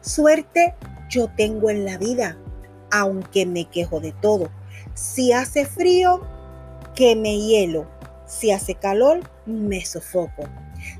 Suerte 0.00 0.74
yo 1.08 1.28
tengo 1.36 1.70
en 1.70 1.84
la 1.84 1.96
vida, 1.96 2.36
aunque 2.90 3.46
me 3.46 3.64
quejo 3.66 4.00
de 4.00 4.12
todo. 4.12 4.50
Si 4.94 5.32
hace 5.32 5.64
frío, 5.64 6.20
que 6.94 7.14
me 7.14 7.38
hielo. 7.38 7.86
Si 8.26 8.50
hace 8.50 8.74
calor, 8.74 9.20
me 9.46 9.84
sofoco. 9.84 10.44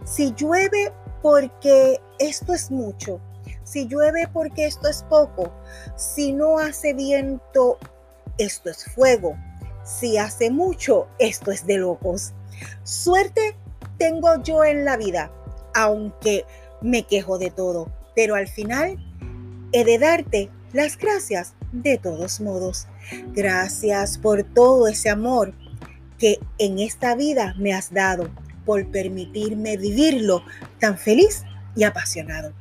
Si 0.04 0.32
llueve, 0.34 0.92
porque 1.22 2.00
esto 2.18 2.54
es 2.54 2.70
mucho. 2.70 3.20
Si 3.64 3.86
llueve, 3.86 4.28
porque 4.32 4.66
esto 4.66 4.88
es 4.88 5.02
poco. 5.10 5.52
Si 5.96 6.32
no 6.32 6.58
hace 6.58 6.94
viento, 6.94 7.78
esto 8.38 8.70
es 8.70 8.84
fuego. 8.84 9.36
Si 9.84 10.16
hace 10.16 10.50
mucho, 10.50 11.08
esto 11.18 11.50
es 11.50 11.66
de 11.66 11.78
locos. 11.78 12.32
Suerte 12.84 13.56
tengo 13.98 14.42
yo 14.42 14.64
en 14.64 14.84
la 14.84 14.96
vida, 14.96 15.30
aunque 15.74 16.44
me 16.80 17.04
quejo 17.04 17.38
de 17.38 17.50
todo, 17.50 17.90
pero 18.14 18.34
al 18.34 18.48
final 18.48 18.98
he 19.72 19.84
de 19.84 19.98
darte 19.98 20.50
las 20.72 20.96
gracias 20.96 21.54
de 21.72 21.98
todos 21.98 22.40
modos. 22.40 22.86
Gracias 23.28 24.18
por 24.18 24.42
todo 24.42 24.86
ese 24.88 25.10
amor 25.10 25.54
que 26.18 26.38
en 26.58 26.78
esta 26.78 27.14
vida 27.14 27.54
me 27.58 27.72
has 27.72 27.92
dado, 27.92 28.28
por 28.64 28.86
permitirme 28.90 29.76
vivirlo 29.76 30.42
tan 30.78 30.98
feliz 30.98 31.44
y 31.74 31.84
apasionado. 31.84 32.52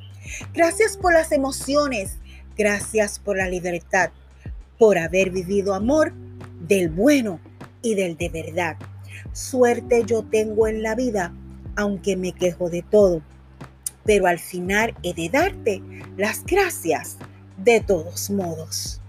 Gracias 0.53 0.95
por 0.95 1.13
las 1.13 1.31
emociones, 1.31 2.17
gracias 2.55 3.19
por 3.19 3.37
la 3.37 3.49
libertad, 3.49 4.11
por 4.77 4.97
haber 4.97 5.31
vivido 5.31 5.73
amor 5.73 6.13
del 6.67 6.89
bueno 6.89 7.39
y 7.81 7.95
del 7.95 8.17
de 8.17 8.29
verdad. 8.29 8.77
Suerte 9.33 10.03
yo 10.05 10.23
tengo 10.23 10.67
en 10.67 10.83
la 10.83 10.95
vida, 10.95 11.33
aunque 11.75 12.17
me 12.17 12.31
quejo 12.31 12.69
de 12.69 12.81
todo, 12.81 13.21
pero 14.03 14.27
al 14.27 14.39
final 14.39 14.95
he 15.03 15.13
de 15.13 15.29
darte 15.29 15.81
las 16.17 16.43
gracias 16.45 17.17
de 17.57 17.81
todos 17.81 18.29
modos. 18.29 19.01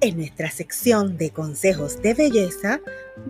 En 0.00 0.16
nuestra 0.16 0.48
sección 0.48 1.18
de 1.18 1.30
consejos 1.30 2.00
de 2.00 2.14
belleza, 2.14 2.80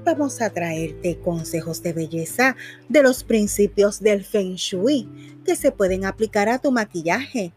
vamos 0.05 0.43
a 0.43 0.51
traerte 0.51 1.19
consejos 1.19 1.83
de 1.83 1.95
belleza 1.95 2.57
de 2.91 3.03
los 3.03 3.25
principios 3.25 4.01
del 4.01 4.23
Feng 4.23 4.57
Shui 4.57 5.09
que 5.47 5.57
se 5.57 5.73
pueden 5.73 6.05
aplicar 6.05 6.51
a 6.51 6.59
tu 6.59 6.71
maquillaje, 6.71 7.55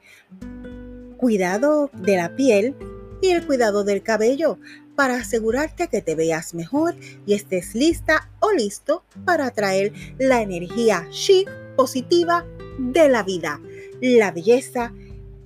cuidado 1.18 1.92
de 1.94 2.16
la 2.16 2.38
piel 2.38 2.74
y 3.22 3.32
el 3.32 3.46
cuidado 3.46 3.84
del 3.84 4.02
cabello 4.02 4.58
para 4.96 5.16
asegurarte 5.16 5.90
que 5.90 6.02
te 6.02 6.16
veas 6.16 6.54
mejor 6.54 6.96
y 7.26 7.34
estés 7.34 7.76
lista 7.76 8.32
o 8.40 8.54
listo 8.54 9.04
para 9.26 9.48
atraer 9.48 9.92
la 10.20 10.42
energía 10.42 11.06
Shi 11.12 11.44
positiva 11.76 12.46
de 12.80 13.10
la 13.10 13.24
vida. 13.24 13.60
La 14.00 14.32
belleza 14.32 14.94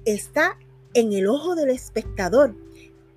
está 0.06 0.60
en 0.94 1.14
el 1.14 1.26
ojo 1.26 1.56
del 1.56 1.72
espectador 1.72 2.65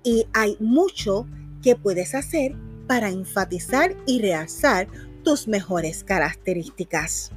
y 0.09 0.25
hay 0.33 0.57
mucho 0.59 1.27
que 1.61 1.75
puedes 1.75 2.15
hacer 2.15 2.55
para 2.87 3.09
enfatizar 3.09 3.95
y 4.07 4.19
realzar 4.19 4.87
tus 5.23 5.47
mejores 5.47 6.03
características. 6.03 7.31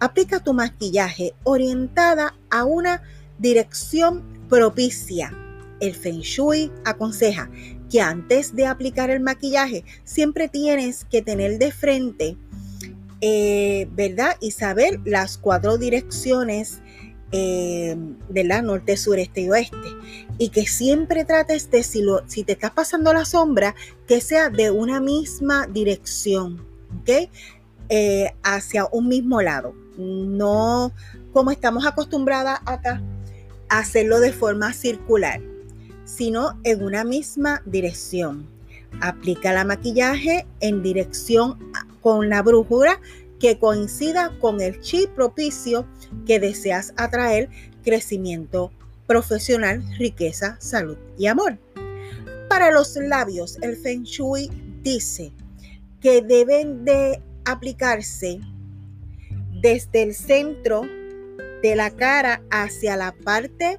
Aplica 0.00 0.40
tu 0.40 0.52
maquillaje 0.52 1.34
orientada 1.44 2.34
a 2.50 2.64
una 2.64 3.02
dirección 3.38 4.24
propicia 4.48 5.32
el 5.78 5.94
Feng 5.94 6.20
Shui 6.20 6.72
aconseja 6.84 7.48
que 7.88 8.00
antes 8.00 8.56
de 8.56 8.66
aplicar 8.66 9.08
el 9.10 9.20
maquillaje 9.20 9.84
siempre 10.02 10.48
tienes 10.48 11.04
que 11.04 11.22
tener 11.22 11.58
de 11.58 11.70
frente, 11.70 12.36
eh, 13.20 13.88
¿verdad? 13.92 14.36
Y 14.40 14.50
saber 14.50 15.00
las 15.04 15.38
cuatro 15.38 15.78
direcciones, 15.78 16.80
eh, 17.32 17.96
¿verdad? 18.28 18.62
Norte, 18.62 18.96
sureste 18.96 19.42
y 19.42 19.50
oeste. 19.50 19.76
Y 20.38 20.48
que 20.48 20.66
siempre 20.66 21.24
trates 21.24 21.70
de, 21.70 21.82
si, 21.82 22.02
lo, 22.02 22.22
si 22.28 22.44
te 22.44 22.52
estás 22.52 22.70
pasando 22.70 23.12
la 23.12 23.24
sombra, 23.24 23.74
que 24.06 24.20
sea 24.20 24.48
de 24.50 24.70
una 24.70 25.00
misma 25.00 25.66
dirección, 25.66 26.64
¿ok? 27.00 27.30
Eh, 27.88 28.32
hacia 28.42 28.86
un 28.92 29.08
mismo 29.08 29.42
lado. 29.42 29.74
No 29.96 30.92
como 31.32 31.50
estamos 31.50 31.86
acostumbradas 31.86 32.60
acá, 32.64 33.02
hacerlo 33.68 34.18
de 34.20 34.32
forma 34.32 34.72
circular 34.72 35.40
sino 36.16 36.58
en 36.64 36.82
una 36.82 37.04
misma 37.04 37.62
dirección. 37.64 38.46
Aplica 39.00 39.52
la 39.52 39.64
maquillaje 39.64 40.46
en 40.60 40.82
dirección 40.82 41.56
con 42.00 42.28
la 42.28 42.42
brújula 42.42 43.00
que 43.40 43.58
coincida 43.58 44.30
con 44.38 44.60
el 44.60 44.80
chi 44.80 45.08
propicio 45.08 45.86
que 46.26 46.38
deseas 46.38 46.92
atraer 46.96 47.48
crecimiento 47.82 48.70
profesional, 49.06 49.82
riqueza, 49.98 50.56
salud 50.60 50.96
y 51.18 51.26
amor. 51.26 51.58
Para 52.48 52.70
los 52.70 52.94
labios, 52.96 53.58
el 53.62 53.76
Feng 53.76 54.04
Shui 54.04 54.50
dice 54.82 55.32
que 56.00 56.22
deben 56.22 56.84
de 56.84 57.22
aplicarse 57.44 58.40
desde 59.60 60.02
el 60.02 60.14
centro 60.14 60.82
de 61.62 61.76
la 61.76 61.90
cara 61.90 62.42
hacia 62.50 62.96
la 62.96 63.12
parte 63.12 63.78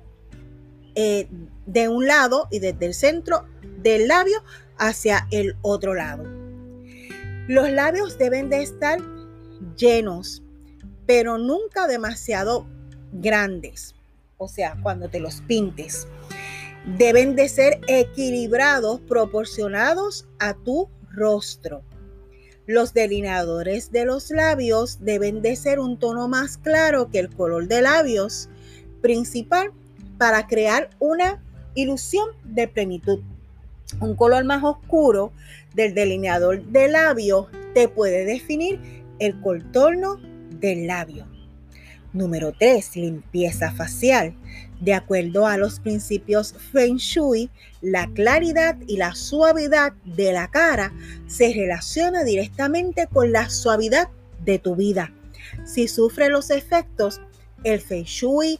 eh, 0.95 1.27
de 1.65 1.87
un 1.87 2.07
lado 2.07 2.47
y 2.51 2.59
desde 2.59 2.87
el 2.87 2.93
centro 2.93 3.45
del 3.81 4.07
labio 4.07 4.43
hacia 4.77 5.27
el 5.31 5.55
otro 5.61 5.93
lado. 5.93 6.23
Los 7.47 7.69
labios 7.71 8.17
deben 8.17 8.49
de 8.49 8.61
estar 8.61 8.99
llenos, 9.77 10.43
pero 11.05 11.37
nunca 11.37 11.87
demasiado 11.87 12.65
grandes. 13.11 13.95
O 14.37 14.47
sea, 14.47 14.77
cuando 14.81 15.09
te 15.09 15.19
los 15.19 15.41
pintes. 15.41 16.07
Deben 16.97 17.35
de 17.35 17.47
ser 17.47 17.79
equilibrados, 17.87 19.01
proporcionados 19.01 20.25
a 20.39 20.55
tu 20.55 20.89
rostro. 21.11 21.83
Los 22.65 22.93
delineadores 22.93 23.91
de 23.91 24.05
los 24.05 24.31
labios 24.31 24.99
deben 25.01 25.41
de 25.41 25.55
ser 25.55 25.79
un 25.79 25.99
tono 25.99 26.27
más 26.27 26.57
claro 26.57 27.09
que 27.11 27.19
el 27.19 27.29
color 27.29 27.67
de 27.67 27.81
labios 27.81 28.49
principal 29.01 29.71
para 30.17 30.47
crear 30.47 30.89
una 30.99 31.43
ilusión 31.75 32.29
de 32.43 32.67
plenitud. 32.67 33.19
Un 33.99 34.15
color 34.15 34.45
más 34.45 34.63
oscuro 34.63 35.33
del 35.75 35.93
delineador 35.93 36.63
de 36.63 36.87
labio 36.87 37.47
te 37.73 37.87
puede 37.87 38.25
definir 38.25 39.00
el 39.21 39.39
contorno 39.39 40.19
del 40.59 40.87
labio. 40.87 41.27
Número 42.11 42.53
3. 42.57 42.95
Limpieza 42.97 43.71
facial. 43.71 44.33
De 44.81 44.95
acuerdo 44.95 45.45
a 45.45 45.57
los 45.57 45.79
principios 45.79 46.55
Feng 46.71 46.97
Shui, 46.97 47.51
la 47.81 48.07
claridad 48.13 48.75
y 48.87 48.97
la 48.97 49.13
suavidad 49.13 49.93
de 50.05 50.33
la 50.33 50.49
cara 50.49 50.91
se 51.27 51.53
relaciona 51.53 52.23
directamente 52.23 53.07
con 53.07 53.31
la 53.31 53.47
suavidad 53.49 54.09
de 54.43 54.57
tu 54.57 54.75
vida. 54.75 55.13
Si 55.65 55.87
sufre 55.87 56.29
los 56.29 56.49
efectos, 56.49 57.21
el 57.63 57.79
Feng 57.79 58.05
Shui 58.05 58.59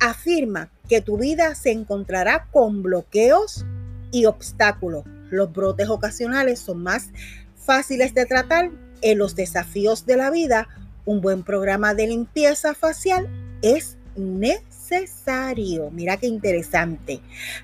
afirma 0.00 0.70
que 0.86 1.00
tu 1.00 1.16
vida 1.16 1.54
se 1.54 1.70
encontrará 1.70 2.46
con 2.52 2.82
bloqueos 2.82 3.64
y 4.12 4.26
obstáculos. 4.26 5.04
Los 5.30 5.50
brotes 5.50 5.88
ocasionales 5.88 6.60
son 6.60 6.82
más 6.82 7.08
fáciles 7.56 8.12
de 8.12 8.26
tratar 8.26 8.70
en 9.04 9.18
los 9.18 9.36
desafíos 9.36 10.06
de 10.06 10.16
la 10.16 10.30
vida. 10.30 10.68
Un 11.04 11.20
buen 11.20 11.44
programa 11.44 11.94
de 11.94 12.08
limpieza 12.08 12.74
facial 12.74 13.28
es 13.62 13.96
necesario. 14.16 15.90
Mira 15.90 16.16
qué 16.16 16.26
interesante. 16.26 17.20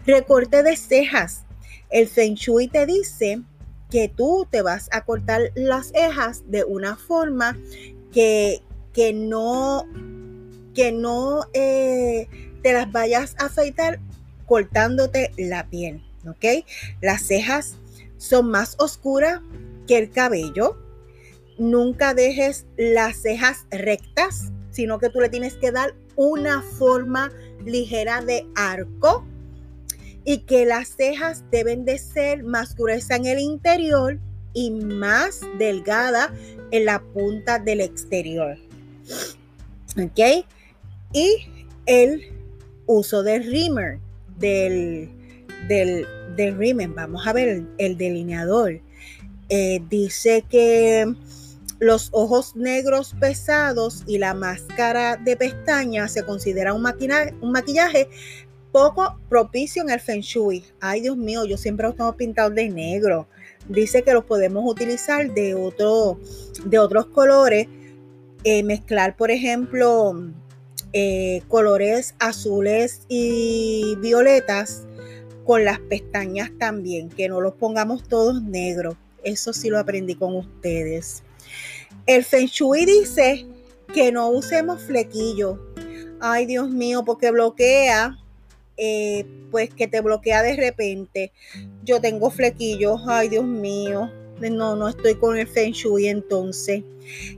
Recorte 0.07 0.63
de 0.63 0.77
cejas. 0.77 1.45
El 1.89 2.07
Feng 2.07 2.35
Shui 2.35 2.69
te 2.69 2.87
dice 2.87 3.43
que 3.91 4.09
tú 4.09 4.47
te 4.49 4.63
vas 4.63 4.89
a 4.93 5.05
cortar 5.05 5.51
las 5.57 5.89
cejas 5.89 6.45
de 6.47 6.63
una 6.63 6.97
forma 6.97 7.59
que, 8.13 8.63
que 8.93 9.13
no, 9.13 9.87
que 10.75 10.93
no 10.93 11.47
eh, 11.53 12.29
te 12.63 12.73
las 12.73 12.93
vayas 12.93 13.35
a 13.39 13.47
afeitar 13.47 13.99
cortándote 14.47 15.33
la 15.37 15.69
piel, 15.69 16.03
¿ok? 16.29 16.65
Las 17.01 17.23
cejas 17.23 17.77
son 18.19 18.51
más 18.51 18.77
oscuras 18.79 19.41
que 19.87 19.99
el 19.99 20.11
cabello. 20.11 20.77
Nunca 21.61 22.15
dejes 22.15 22.65
las 22.79 23.21
cejas 23.21 23.67
rectas, 23.71 24.51
sino 24.71 24.99
que 24.99 25.11
tú 25.11 25.21
le 25.21 25.29
tienes 25.29 25.57
que 25.57 25.71
dar 25.71 25.95
una 26.17 26.63
forma 26.63 27.31
ligera 27.67 28.23
de 28.23 28.47
arco 28.57 29.27
y 30.25 30.39
que 30.47 30.65
las 30.65 30.97
cejas 30.97 31.45
deben 31.51 31.85
de 31.85 31.99
ser 31.99 32.45
más 32.45 32.75
gruesas 32.75 33.19
en 33.19 33.27
el 33.27 33.39
interior 33.41 34.19
y 34.55 34.71
más 34.71 35.43
delgada 35.59 36.33
en 36.71 36.87
la 36.87 37.03
punta 37.03 37.59
del 37.59 37.83
exterior. 37.83 38.57
¿Ok? 40.03 40.47
Y 41.13 41.47
el 41.85 42.23
uso 42.87 43.23
del 43.23 43.45
rimmer, 43.45 43.99
del, 44.39 45.11
del, 45.69 46.07
del 46.37 46.89
Vamos 46.95 47.27
a 47.27 47.35
ver 47.35 47.67
el, 47.77 47.99
delineador. 47.99 48.81
Eh, 49.51 49.83
dice 49.91 50.43
que 50.49 51.13
los 51.81 52.11
ojos 52.13 52.55
negros 52.55 53.15
pesados 53.19 54.05
y 54.07 54.19
la 54.19 54.35
máscara 54.35 55.17
de 55.17 55.37
pestañas 55.37 56.13
se 56.13 56.23
considera 56.23 56.75
un, 56.75 56.83
maquillaje 56.83 58.09
poco 58.71 59.19
propicio 59.29 59.83
en 59.83 59.91
el 59.91 59.99
Feng 59.99 60.21
Shui. 60.21 60.63
Ay, 60.79 61.01
Dios 61.01 61.17
mío, 61.17 61.45
yo 61.47 61.57
siempre 61.57 61.87
los 61.87 61.97
tengo 61.97 62.15
pintados 62.17 62.55
de 62.55 62.69
negro. 62.69 63.27
Dice 63.69 64.03
que 64.03 64.13
los 64.13 64.25
podemos 64.25 64.63
utilizar 64.71 65.33
de, 65.33 65.55
otro, 65.55 66.21
de 66.67 66.79
otros 66.79 67.07
colores. 67.07 67.67
Eh, 68.45 68.63
mezclar, 68.63 69.17
por 69.17 69.31
ejemplo, 69.31 70.15
eh, 70.93 71.43
colores 71.49 72.15
azules 72.19 73.03
y 73.09 73.97
violetas 74.01 74.87
con 75.45 75.65
las 75.65 75.79
pestañas 75.79 76.51
también, 76.59 77.09
que 77.09 77.29
no 77.29 77.41
los 77.41 77.55
pongamos 77.55 78.07
todos 78.07 78.43
negros. 78.43 78.97
Eso 79.25 79.53
sí 79.53 79.69
lo 79.69 79.79
aprendí 79.79 80.15
con 80.15 80.37
ustedes. 80.37 81.23
El 82.07 82.25
Feng 82.25 82.47
Shui 82.47 82.85
dice 82.85 83.47
que 83.93 84.13
no 84.13 84.29
usemos 84.29 84.83
flequillo. 84.83 85.59
Ay, 86.21 86.47
Dios 86.47 86.71
mío, 86.71 87.05
porque 87.05 87.31
bloquea, 87.31 88.19
eh, 88.77 89.27
pues 89.51 89.71
que 89.75 89.89
te 89.89 90.01
bloquea 90.01 90.43
de 90.43 90.57
repente. 90.57 91.33
Yo 91.85 92.01
tengo 92.01 92.31
flequillos, 92.31 93.01
ay, 93.07 93.29
Dios 93.29 93.45
mío. 93.45 94.11
No, 94.41 94.75
no 94.75 94.89
estoy 94.89 95.17
con 95.17 95.37
el 95.37 95.47
Feng 95.47 95.73
Shui 95.73 96.09
entonces. 96.09 96.83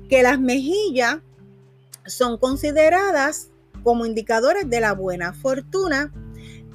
Que 0.09 0.23
las 0.23 0.39
mejillas 0.39 1.19
son 2.07 2.39
consideradas 2.39 3.49
como 3.83 4.07
indicadores 4.07 4.69
de 4.69 4.81
la 4.81 4.93
buena 4.93 5.33
fortuna 5.33 6.13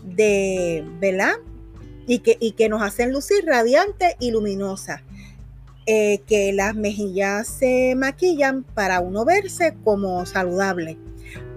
de, 0.04 0.84
¿verdad? 1.00 1.36
Y 2.08 2.20
que, 2.20 2.38
y 2.40 2.52
que 2.52 2.70
nos 2.70 2.82
hacen 2.82 3.12
lucir 3.12 3.46
radiante 3.46 4.16
y 4.20 4.32
luminosa. 4.32 5.04
Eh, 5.90 6.20
que 6.28 6.52
las 6.52 6.76
mejillas 6.76 7.48
se 7.48 7.96
maquillan 7.96 8.64
para 8.64 9.00
uno 9.00 9.24
verse 9.24 9.74
como 9.86 10.26
saludable, 10.26 10.98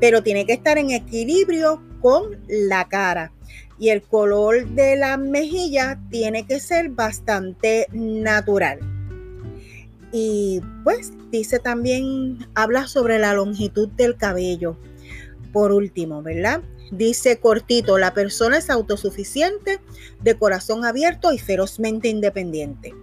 pero 0.00 0.22
tiene 0.22 0.46
que 0.46 0.52
estar 0.52 0.78
en 0.78 0.92
equilibrio 0.92 1.82
con 2.00 2.38
la 2.48 2.86
cara. 2.86 3.32
Y 3.80 3.88
el 3.88 4.02
color 4.02 4.68
de 4.68 4.94
la 4.94 5.16
mejilla 5.16 5.98
tiene 6.10 6.46
que 6.46 6.60
ser 6.60 6.90
bastante 6.90 7.88
natural. 7.90 8.78
Y 10.12 10.60
pues 10.84 11.12
dice 11.32 11.58
también, 11.58 12.38
habla 12.54 12.86
sobre 12.86 13.18
la 13.18 13.34
longitud 13.34 13.88
del 13.88 14.16
cabello. 14.16 14.76
Por 15.52 15.72
último, 15.72 16.22
¿verdad? 16.22 16.62
Dice 16.92 17.40
cortito, 17.40 17.98
la 17.98 18.14
persona 18.14 18.58
es 18.58 18.70
autosuficiente, 18.70 19.80
de 20.22 20.34
corazón 20.36 20.84
abierto 20.84 21.32
y 21.32 21.38
ferozmente 21.38 22.06
independiente. 22.06 22.94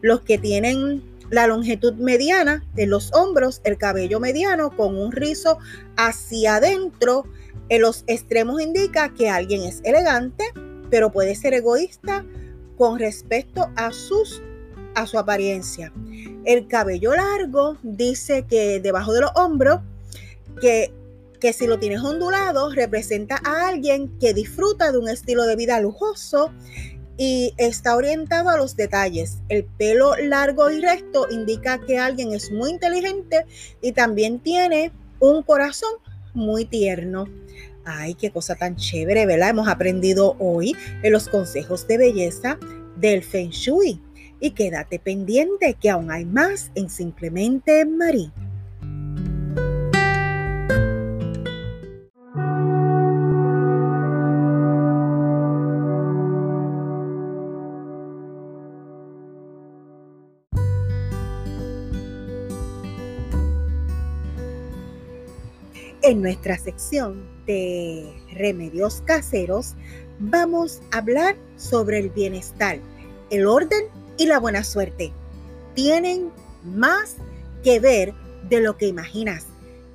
Los 0.00 0.20
que 0.20 0.38
tienen 0.38 1.02
la 1.30 1.46
longitud 1.46 1.94
mediana 1.94 2.64
de 2.74 2.86
los 2.86 3.12
hombros, 3.12 3.60
el 3.64 3.78
cabello 3.78 4.20
mediano 4.20 4.76
con 4.76 4.96
un 4.96 5.12
rizo 5.12 5.58
hacia 5.96 6.56
adentro, 6.56 7.24
en 7.68 7.80
los 7.80 8.04
extremos 8.06 8.60
indica 8.60 9.12
que 9.14 9.30
alguien 9.30 9.62
es 9.62 9.80
elegante, 9.84 10.44
pero 10.90 11.10
puede 11.10 11.34
ser 11.34 11.54
egoísta 11.54 12.24
con 12.76 12.98
respecto 12.98 13.70
a 13.76 13.92
sus 13.92 14.42
a 14.94 15.06
su 15.06 15.18
apariencia. 15.18 15.92
El 16.44 16.68
cabello 16.68 17.14
largo 17.14 17.76
dice 17.82 18.46
que 18.48 18.80
debajo 18.80 19.12
de 19.12 19.22
los 19.22 19.30
hombros, 19.34 19.80
que, 20.60 20.92
que 21.40 21.52
si 21.52 21.66
lo 21.66 21.78
tienes 21.78 22.00
ondulado, 22.00 22.70
representa 22.70 23.40
a 23.44 23.68
alguien 23.68 24.18
que 24.18 24.34
disfruta 24.34 24.92
de 24.92 24.98
un 24.98 25.08
estilo 25.08 25.44
de 25.44 25.56
vida 25.56 25.80
lujoso 25.80 26.52
y 27.16 27.54
está 27.56 27.96
orientado 27.96 28.50
a 28.50 28.56
los 28.56 28.76
detalles. 28.76 29.38
El 29.48 29.64
pelo 29.64 30.16
largo 30.16 30.70
y 30.70 30.80
recto 30.80 31.26
indica 31.30 31.80
que 31.80 31.98
alguien 31.98 32.32
es 32.32 32.50
muy 32.50 32.70
inteligente 32.70 33.46
y 33.80 33.92
también 33.92 34.38
tiene 34.40 34.92
un 35.20 35.42
corazón 35.42 35.92
muy 36.34 36.64
tierno. 36.64 37.28
Ay, 37.84 38.14
qué 38.14 38.30
cosa 38.30 38.54
tan 38.54 38.76
chévere, 38.76 39.26
¿verdad? 39.26 39.50
Hemos 39.50 39.68
aprendido 39.68 40.36
hoy 40.38 40.74
en 41.02 41.12
los 41.12 41.28
consejos 41.28 41.86
de 41.86 41.98
belleza 41.98 42.58
del 42.96 43.22
Feng 43.22 43.50
Shui. 43.50 44.00
Y 44.40 44.50
quédate 44.50 44.98
pendiente 44.98 45.74
que 45.74 45.90
aún 45.90 46.10
hay 46.10 46.24
más 46.24 46.70
en 46.74 46.90
Simplemente 46.90 47.84
Marie. 47.84 48.30
En 66.06 66.20
nuestra 66.20 66.58
sección 66.58 67.26
de 67.46 68.04
remedios 68.34 69.02
caseros 69.06 69.74
vamos 70.18 70.82
a 70.92 70.98
hablar 70.98 71.34
sobre 71.56 71.98
el 71.98 72.10
bienestar, 72.10 72.78
el 73.30 73.46
orden 73.46 73.86
y 74.18 74.26
la 74.26 74.38
buena 74.38 74.64
suerte. 74.64 75.14
Tienen 75.74 76.30
más 76.62 77.16
que 77.62 77.80
ver 77.80 78.12
de 78.50 78.60
lo 78.60 78.76
que 78.76 78.86
imaginas. 78.86 79.46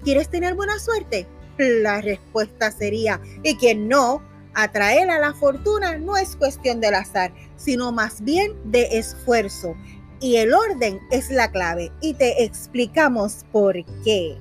¿Quieres 0.04 0.30
tener 0.30 0.56
buena 0.56 0.80
suerte? 0.80 1.28
La 1.60 2.02
respuesta 2.02 2.72
sería, 2.72 3.22
y 3.43 3.56
quien 3.58 3.88
no, 3.88 4.24
atraer 4.56 5.12
a 5.12 5.19
la 5.19 5.36
fortuna 5.36 6.00
no 6.00 6.17
es 6.17 6.36
cuestión 6.36 6.82
del 6.82 6.95
azar, 6.95 7.32
sino 7.56 7.91
más 7.91 8.24
bien 8.24 8.54
de 8.72 8.98
esfuerzo. 8.98 9.76
Y 10.22 10.38
el 10.38 10.56
orden 10.56 11.00
es 11.12 11.30
la 11.30 11.52
clave 11.52 11.91
y 12.02 12.15
te 12.15 12.43
explicamos 12.43 13.45
por 13.52 13.76
qué. 14.04 14.39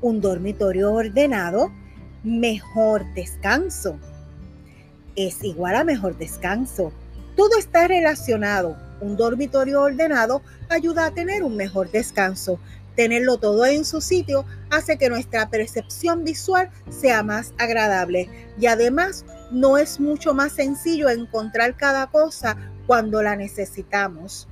Un 0.00 0.20
dormitorio 0.20 0.92
ordenado, 0.92 1.72
mejor 2.22 3.04
descanso. 3.14 3.98
Es 5.16 5.42
igual 5.42 5.74
a 5.76 5.84
mejor 5.84 6.16
descanso. 6.16 6.92
Todo 7.36 7.58
está 7.58 7.88
relacionado. 7.88 8.76
Un 9.00 9.16
dormitorio 9.16 9.82
ordenado 9.82 10.42
ayuda 10.68 11.06
a 11.06 11.10
tener 11.12 11.42
un 11.42 11.56
mejor 11.56 11.90
descanso. 11.90 12.58
Tenerlo 12.94 13.38
todo 13.38 13.64
en 13.64 13.84
su 13.84 14.00
sitio 14.00 14.44
hace 14.70 14.98
que 14.98 15.08
nuestra 15.08 15.48
percepción 15.50 16.24
visual 16.24 16.70
sea 16.90 17.22
más 17.22 17.52
agradable 17.58 18.28
y 18.58 18.66
además 18.66 19.24
no 19.52 19.78
es 19.78 20.00
mucho 20.00 20.34
más 20.34 20.52
sencillo 20.52 21.08
encontrar 21.08 21.76
cada 21.76 22.08
cosa 22.08 22.56
cuando 22.86 23.22
la 23.22 23.36
necesitamos. 23.36 24.48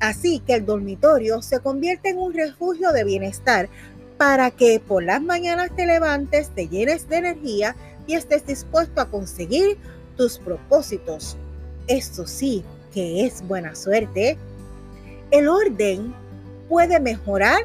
Así 0.00 0.40
que 0.40 0.54
el 0.54 0.66
dormitorio 0.66 1.42
se 1.42 1.60
convierte 1.60 2.08
en 2.08 2.18
un 2.18 2.32
refugio 2.32 2.92
de 2.92 3.04
bienestar 3.04 3.68
para 4.16 4.50
que 4.50 4.80
por 4.80 5.02
las 5.02 5.22
mañanas 5.22 5.70
te 5.74 5.86
levantes, 5.86 6.50
te 6.50 6.68
llenes 6.68 7.08
de 7.08 7.16
energía 7.16 7.76
y 8.06 8.14
estés 8.14 8.46
dispuesto 8.46 9.00
a 9.00 9.10
conseguir 9.10 9.78
tus 10.16 10.38
propósitos. 10.38 11.36
Esto 11.86 12.26
sí 12.26 12.64
que 12.92 13.24
es 13.24 13.46
buena 13.46 13.74
suerte. 13.74 14.36
El 15.30 15.48
orden 15.48 16.14
puede 16.68 17.00
mejorar 17.00 17.62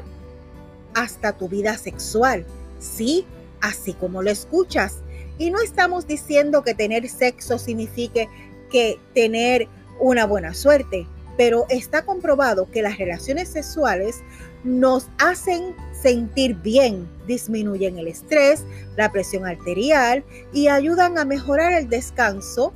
hasta 0.94 1.32
tu 1.32 1.48
vida 1.48 1.76
sexual. 1.76 2.44
Sí, 2.78 3.26
así 3.60 3.92
como 3.92 4.22
lo 4.22 4.30
escuchas. 4.30 4.96
Y 5.38 5.50
no 5.50 5.60
estamos 5.60 6.06
diciendo 6.06 6.62
que 6.62 6.74
tener 6.74 7.08
sexo 7.08 7.58
signifique 7.58 8.28
que 8.70 8.98
tener 9.14 9.68
una 10.00 10.26
buena 10.26 10.54
suerte, 10.54 11.06
pero 11.36 11.66
está 11.68 12.04
comprobado 12.04 12.70
que 12.70 12.82
las 12.82 12.98
relaciones 12.98 13.48
sexuales 13.48 14.22
nos 14.64 15.08
hacen 15.18 15.74
sentir 15.92 16.54
bien, 16.56 17.08
disminuyen 17.26 17.98
el 17.98 18.08
estrés, 18.08 18.64
la 18.96 19.10
presión 19.10 19.46
arterial 19.46 20.24
y 20.52 20.68
ayudan 20.68 21.18
a 21.18 21.24
mejorar 21.24 21.72
el 21.72 21.88
descanso. 21.88 22.72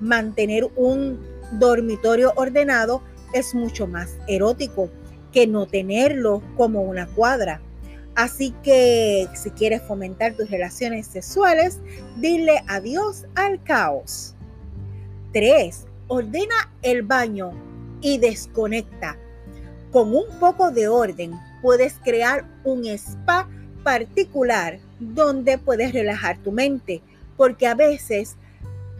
Mantener 0.00 0.68
un 0.76 1.20
dormitorio 1.52 2.32
ordenado 2.36 3.02
es 3.32 3.54
mucho 3.54 3.86
más 3.86 4.16
erótico 4.28 4.90
que 5.32 5.46
no 5.46 5.66
tenerlo 5.66 6.42
como 6.56 6.82
una 6.82 7.06
cuadra. 7.06 7.60
Así 8.14 8.54
que 8.62 9.28
si 9.34 9.50
quieres 9.50 9.82
fomentar 9.82 10.34
tus 10.34 10.48
relaciones 10.48 11.06
sexuales, 11.06 11.80
dile 12.16 12.62
adiós 12.68 13.24
al 13.34 13.62
caos. 13.64 14.36
3. 15.32 15.86
Ordena 16.06 16.72
el 16.82 17.02
baño 17.02 17.50
y 18.00 18.18
desconecta. 18.18 19.18
Con 19.94 20.12
un 20.12 20.26
poco 20.40 20.72
de 20.72 20.88
orden 20.88 21.38
puedes 21.62 21.94
crear 22.02 22.44
un 22.64 22.84
spa 22.84 23.48
particular 23.84 24.80
donde 24.98 25.56
puedes 25.56 25.92
relajar 25.92 26.36
tu 26.38 26.50
mente, 26.50 27.00
porque 27.36 27.68
a 27.68 27.76
veces 27.76 28.34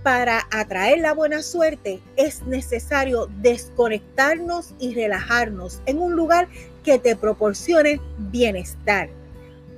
para 0.05 0.47
atraer 0.53 1.01
la 1.01 1.13
buena 1.13 1.43
suerte 1.43 2.01
es 2.15 2.47
necesario 2.47 3.29
desconectarnos 3.43 4.73
y 4.79 4.95
relajarnos 4.95 5.83
en 5.87 5.99
un 5.99 6.15
lugar 6.15 6.47
que 6.85 7.01
te 7.01 7.17
proporcione 7.17 8.01
bienestar. 8.31 9.09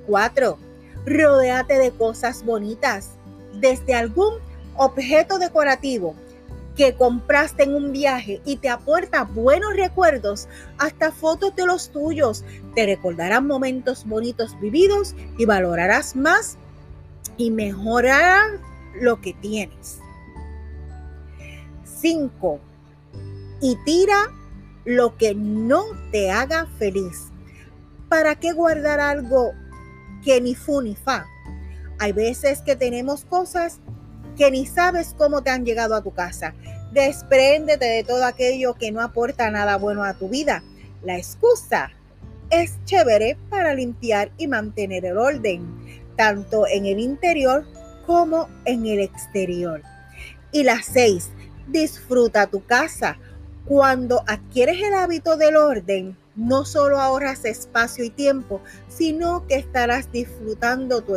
4. 0.05 0.59
Rodéate 1.07 1.79
de 1.79 1.89
cosas 1.89 2.45
bonitas, 2.45 3.09
desde 3.55 3.95
algún 3.95 4.35
objeto 4.75 5.39
decorativo 5.39 6.13
que 6.77 6.93
compraste 6.93 7.63
en 7.63 7.73
un 7.73 7.91
viaje 7.91 8.39
y 8.45 8.57
te 8.57 8.69
aporta 8.69 9.23
buenos 9.23 9.75
recuerdos, 9.75 10.47
hasta 10.77 11.11
fotos 11.11 11.55
de 11.55 11.65
los 11.65 11.89
tuyos, 11.89 12.45
te 12.75 12.85
recordarán 12.85 13.47
momentos 13.47 14.05
bonitos 14.05 14.57
vividos 14.59 15.15
y 15.39 15.45
valorarás 15.45 16.15
más 16.15 16.55
y 17.35 17.49
mejorarás 17.49 18.61
lo 19.01 19.19
que 19.19 19.33
tienes. 19.33 19.97
5. 21.99 22.59
Y 23.59 23.75
tira 23.83 24.31
lo 24.85 25.17
que 25.17 25.33
no 25.33 25.83
te 26.11 26.29
haga 26.29 26.67
feliz. 26.77 27.29
¿Para 28.07 28.35
qué 28.35 28.53
guardar 28.53 28.99
algo 28.99 29.51
que 30.23 30.39
ni 30.39 30.53
fu 30.53 30.81
ni 30.81 30.95
fa? 30.95 31.25
Hay 31.97 32.11
veces 32.11 32.61
que 32.61 32.75
tenemos 32.75 33.25
cosas 33.25 33.79
que 34.37 34.51
ni 34.51 34.65
sabes 34.65 35.15
cómo 35.17 35.41
te 35.41 35.49
han 35.49 35.65
llegado 35.65 35.95
a 35.95 36.01
tu 36.01 36.11
casa. 36.11 36.53
Despréndete 36.93 37.85
de 37.85 38.03
todo 38.03 38.23
aquello 38.23 38.75
que 38.75 38.91
no 38.91 39.01
aporta 39.01 39.51
nada 39.51 39.77
bueno 39.77 40.03
a 40.03 40.13
tu 40.13 40.29
vida. 40.29 40.63
La 41.03 41.17
excusa 41.17 41.91
es 42.49 42.73
chévere 42.85 43.37
para 43.49 43.73
limpiar 43.73 44.31
y 44.37 44.47
mantener 44.47 45.05
el 45.05 45.17
orden, 45.17 45.65
tanto 46.15 46.65
en 46.67 46.85
el 46.85 46.99
interior 46.99 47.65
como 48.05 48.47
en 48.65 48.85
el 48.85 48.99
exterior. 48.99 49.81
Y 50.51 50.63
la 50.63 50.81
seis, 50.81 51.29
disfruta 51.67 52.47
tu 52.47 52.65
casa. 52.65 53.17
Cuando 53.65 54.23
adquieres 54.27 54.81
el 54.81 54.93
hábito 54.93 55.35
del 55.35 55.57
orden, 55.57 56.15
no 56.37 56.63
solo 56.63 57.01
ahorras 57.01 57.43
espacio 57.43 58.05
y 58.05 58.09
tiempo, 58.09 58.61
sino 58.87 59.45
que 59.47 59.55
estarás 59.55 60.09
disfrutando 60.11 61.01
tu, 61.01 61.15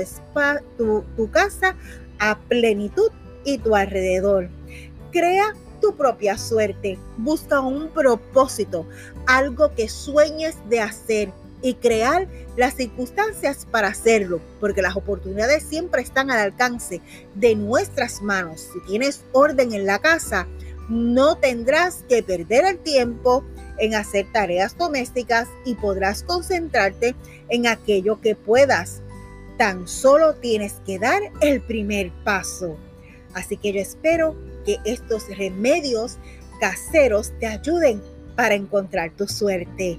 tu, 0.76 1.04
tu 1.16 1.30
casa 1.30 1.76
a 2.20 2.38
plenitud 2.38 3.10
y 3.44 3.58
tu 3.58 3.74
alrededor. 3.74 4.48
Crea 5.10 5.54
tu 5.80 5.96
propia 5.96 6.38
suerte, 6.38 6.98
busca 7.16 7.60
un 7.60 7.88
propósito, 7.88 8.86
algo 9.26 9.74
que 9.74 9.88
sueñes 9.88 10.56
de 10.68 10.80
hacer 10.80 11.32
y 11.62 11.74
crear 11.74 12.28
las 12.56 12.74
circunstancias 12.74 13.66
para 13.70 13.88
hacerlo, 13.88 14.40
porque 14.60 14.82
las 14.82 14.96
oportunidades 14.96 15.62
siempre 15.62 16.02
están 16.02 16.30
al 16.30 16.38
alcance 16.38 17.00
de 17.34 17.54
nuestras 17.54 18.22
manos. 18.22 18.68
Si 18.72 18.80
tienes 18.86 19.24
orden 19.32 19.72
en 19.72 19.86
la 19.86 19.98
casa, 19.98 20.46
no 20.88 21.36
tendrás 21.36 22.04
que 22.08 22.22
perder 22.22 22.64
el 22.64 22.78
tiempo 22.78 23.44
en 23.78 23.94
hacer 23.94 24.26
tareas 24.32 24.76
domésticas 24.76 25.48
y 25.64 25.74
podrás 25.74 26.22
concentrarte 26.22 27.14
en 27.48 27.66
aquello 27.66 28.20
que 28.20 28.34
puedas. 28.34 29.00
Tan 29.60 29.86
solo 29.86 30.36
tienes 30.36 30.80
que 30.86 30.98
dar 30.98 31.20
el 31.42 31.60
primer 31.60 32.10
paso. 32.24 32.78
Así 33.34 33.58
que 33.58 33.74
yo 33.74 33.80
espero 33.82 34.34
que 34.64 34.78
estos 34.86 35.28
remedios 35.36 36.16
caseros 36.60 37.38
te 37.38 37.46
ayuden 37.46 38.00
para 38.36 38.54
encontrar 38.54 39.10
tu 39.14 39.28
suerte. 39.28 39.98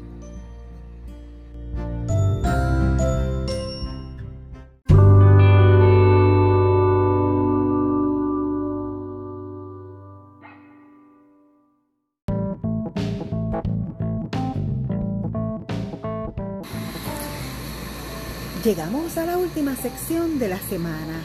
Llegamos 18.64 19.18
a 19.18 19.26
la 19.26 19.40
última 19.40 19.76
sección 19.76 20.38
de 20.38 20.48
la 20.48 20.60
semana. 20.60 21.20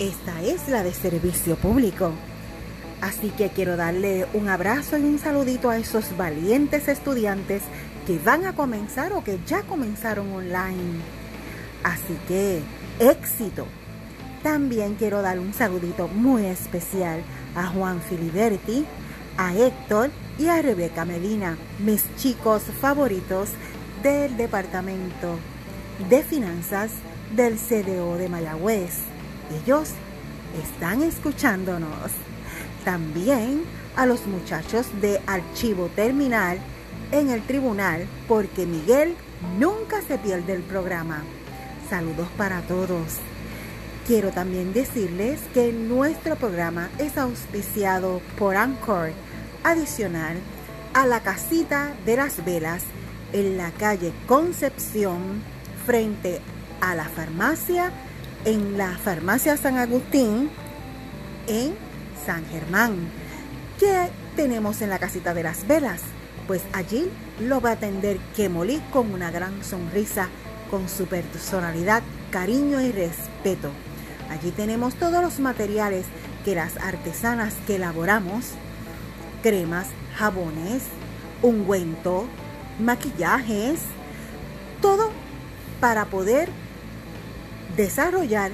Esta 0.00 0.42
es 0.42 0.68
la 0.68 0.82
de 0.82 0.92
servicio 0.92 1.54
público. 1.54 2.10
Así 3.00 3.28
que 3.28 3.50
quiero 3.50 3.76
darle 3.76 4.26
un 4.34 4.48
abrazo 4.48 4.98
y 4.98 5.02
un 5.02 5.20
saludito 5.20 5.70
a 5.70 5.78
esos 5.78 6.16
valientes 6.16 6.88
estudiantes 6.88 7.62
que 8.04 8.18
van 8.18 8.46
a 8.46 8.54
comenzar 8.56 9.12
o 9.12 9.22
que 9.22 9.38
ya 9.46 9.62
comenzaron 9.62 10.32
online. 10.32 11.02
Así 11.84 12.18
que 12.26 12.60
éxito. 12.98 13.68
También 14.42 14.96
quiero 14.96 15.22
dar 15.22 15.38
un 15.38 15.54
saludito 15.54 16.08
muy 16.08 16.46
especial 16.46 17.22
a 17.54 17.68
Juan 17.68 18.00
Filiberti, 18.00 18.84
a 19.36 19.54
Héctor 19.54 20.10
y 20.36 20.48
a 20.48 20.60
Rebeca 20.62 21.04
Medina, 21.04 21.58
mis 21.78 22.04
chicos 22.16 22.64
favoritos 22.80 23.50
del 24.02 24.36
Departamento 24.36 25.38
de 26.08 26.22
Finanzas 26.22 26.90
del 27.34 27.56
CDO 27.56 28.16
de 28.16 28.28
Mayagüez. 28.28 28.94
Ellos 29.62 29.90
están 30.62 31.02
escuchándonos. 31.02 32.12
También 32.84 33.62
a 33.96 34.06
los 34.06 34.26
muchachos 34.26 34.86
de 35.00 35.20
Archivo 35.26 35.88
Terminal 35.88 36.58
en 37.12 37.30
el 37.30 37.42
tribunal 37.42 38.06
porque 38.28 38.66
Miguel 38.66 39.14
nunca 39.58 40.02
se 40.02 40.18
pierde 40.18 40.52
el 40.52 40.62
programa. 40.62 41.22
Saludos 41.88 42.28
para 42.36 42.60
todos. 42.62 43.18
Quiero 44.06 44.30
también 44.30 44.72
decirles 44.72 45.40
que 45.52 45.72
nuestro 45.72 46.36
programa 46.36 46.90
es 46.98 47.18
auspiciado 47.18 48.20
por 48.38 48.56
Anchor, 48.56 49.10
adicional 49.64 50.36
a 50.94 51.06
la 51.06 51.20
casita 51.20 51.92
de 52.04 52.16
las 52.16 52.44
velas 52.44 52.84
en 53.32 53.56
la 53.56 53.72
calle 53.72 54.12
Concepción, 54.26 55.42
frente 55.86 56.40
a 56.80 56.94
la 56.96 57.04
farmacia, 57.04 57.92
en 58.44 58.76
la 58.76 58.98
farmacia 58.98 59.56
San 59.56 59.78
Agustín, 59.78 60.50
en 61.46 61.74
San 62.26 62.44
Germán. 62.46 62.96
¿Qué 63.78 64.08
tenemos 64.34 64.82
en 64.82 64.90
la 64.90 64.98
casita 64.98 65.32
de 65.32 65.44
las 65.44 65.66
velas? 65.66 66.00
Pues 66.48 66.62
allí 66.72 67.08
lo 67.40 67.60
va 67.60 67.70
a 67.70 67.72
atender 67.74 68.18
Kemoli 68.34 68.82
con 68.92 69.12
una 69.12 69.30
gran 69.30 69.62
sonrisa, 69.62 70.28
con 70.70 70.88
su 70.88 71.06
personalidad, 71.06 72.02
cariño 72.30 72.80
y 72.80 72.90
respeto. 72.90 73.70
Allí 74.28 74.50
tenemos 74.50 74.94
todos 74.96 75.22
los 75.22 75.38
materiales 75.38 76.04
que 76.44 76.56
las 76.56 76.76
artesanas 76.78 77.54
que 77.66 77.76
elaboramos, 77.76 78.46
cremas, 79.42 79.86
jabones, 80.16 80.82
ungüento, 81.42 82.26
maquillajes, 82.80 83.80
todo 84.80 85.10
para 85.80 86.06
poder 86.06 86.48
desarrollar 87.76 88.52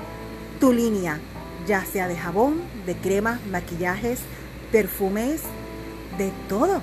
tu 0.60 0.72
línea, 0.72 1.18
ya 1.66 1.84
sea 1.84 2.08
de 2.08 2.16
jabón, 2.16 2.60
de 2.86 2.94
cremas, 2.96 3.40
maquillajes, 3.50 4.20
perfumes, 4.70 5.42
de 6.18 6.32
todo. 6.48 6.80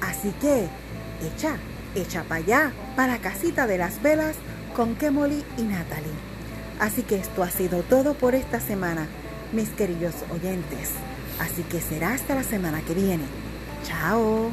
Así 0.00 0.32
que 0.40 0.68
echa, 1.26 1.56
echa 1.94 2.22
para 2.24 2.44
allá, 2.44 2.72
para 2.96 3.18
casita 3.18 3.66
de 3.66 3.78
las 3.78 4.02
velas 4.02 4.36
con 4.74 4.94
Kemoli 4.94 5.44
y 5.56 5.62
Natalie. 5.62 6.28
Así 6.80 7.02
que 7.02 7.16
esto 7.16 7.42
ha 7.42 7.50
sido 7.50 7.82
todo 7.82 8.14
por 8.14 8.34
esta 8.34 8.60
semana, 8.60 9.06
mis 9.52 9.68
queridos 9.70 10.14
oyentes. 10.32 10.90
Así 11.40 11.62
que 11.62 11.80
será 11.80 12.14
hasta 12.14 12.34
la 12.34 12.44
semana 12.44 12.80
que 12.82 12.94
viene. 12.94 13.24
Chao. 13.84 14.50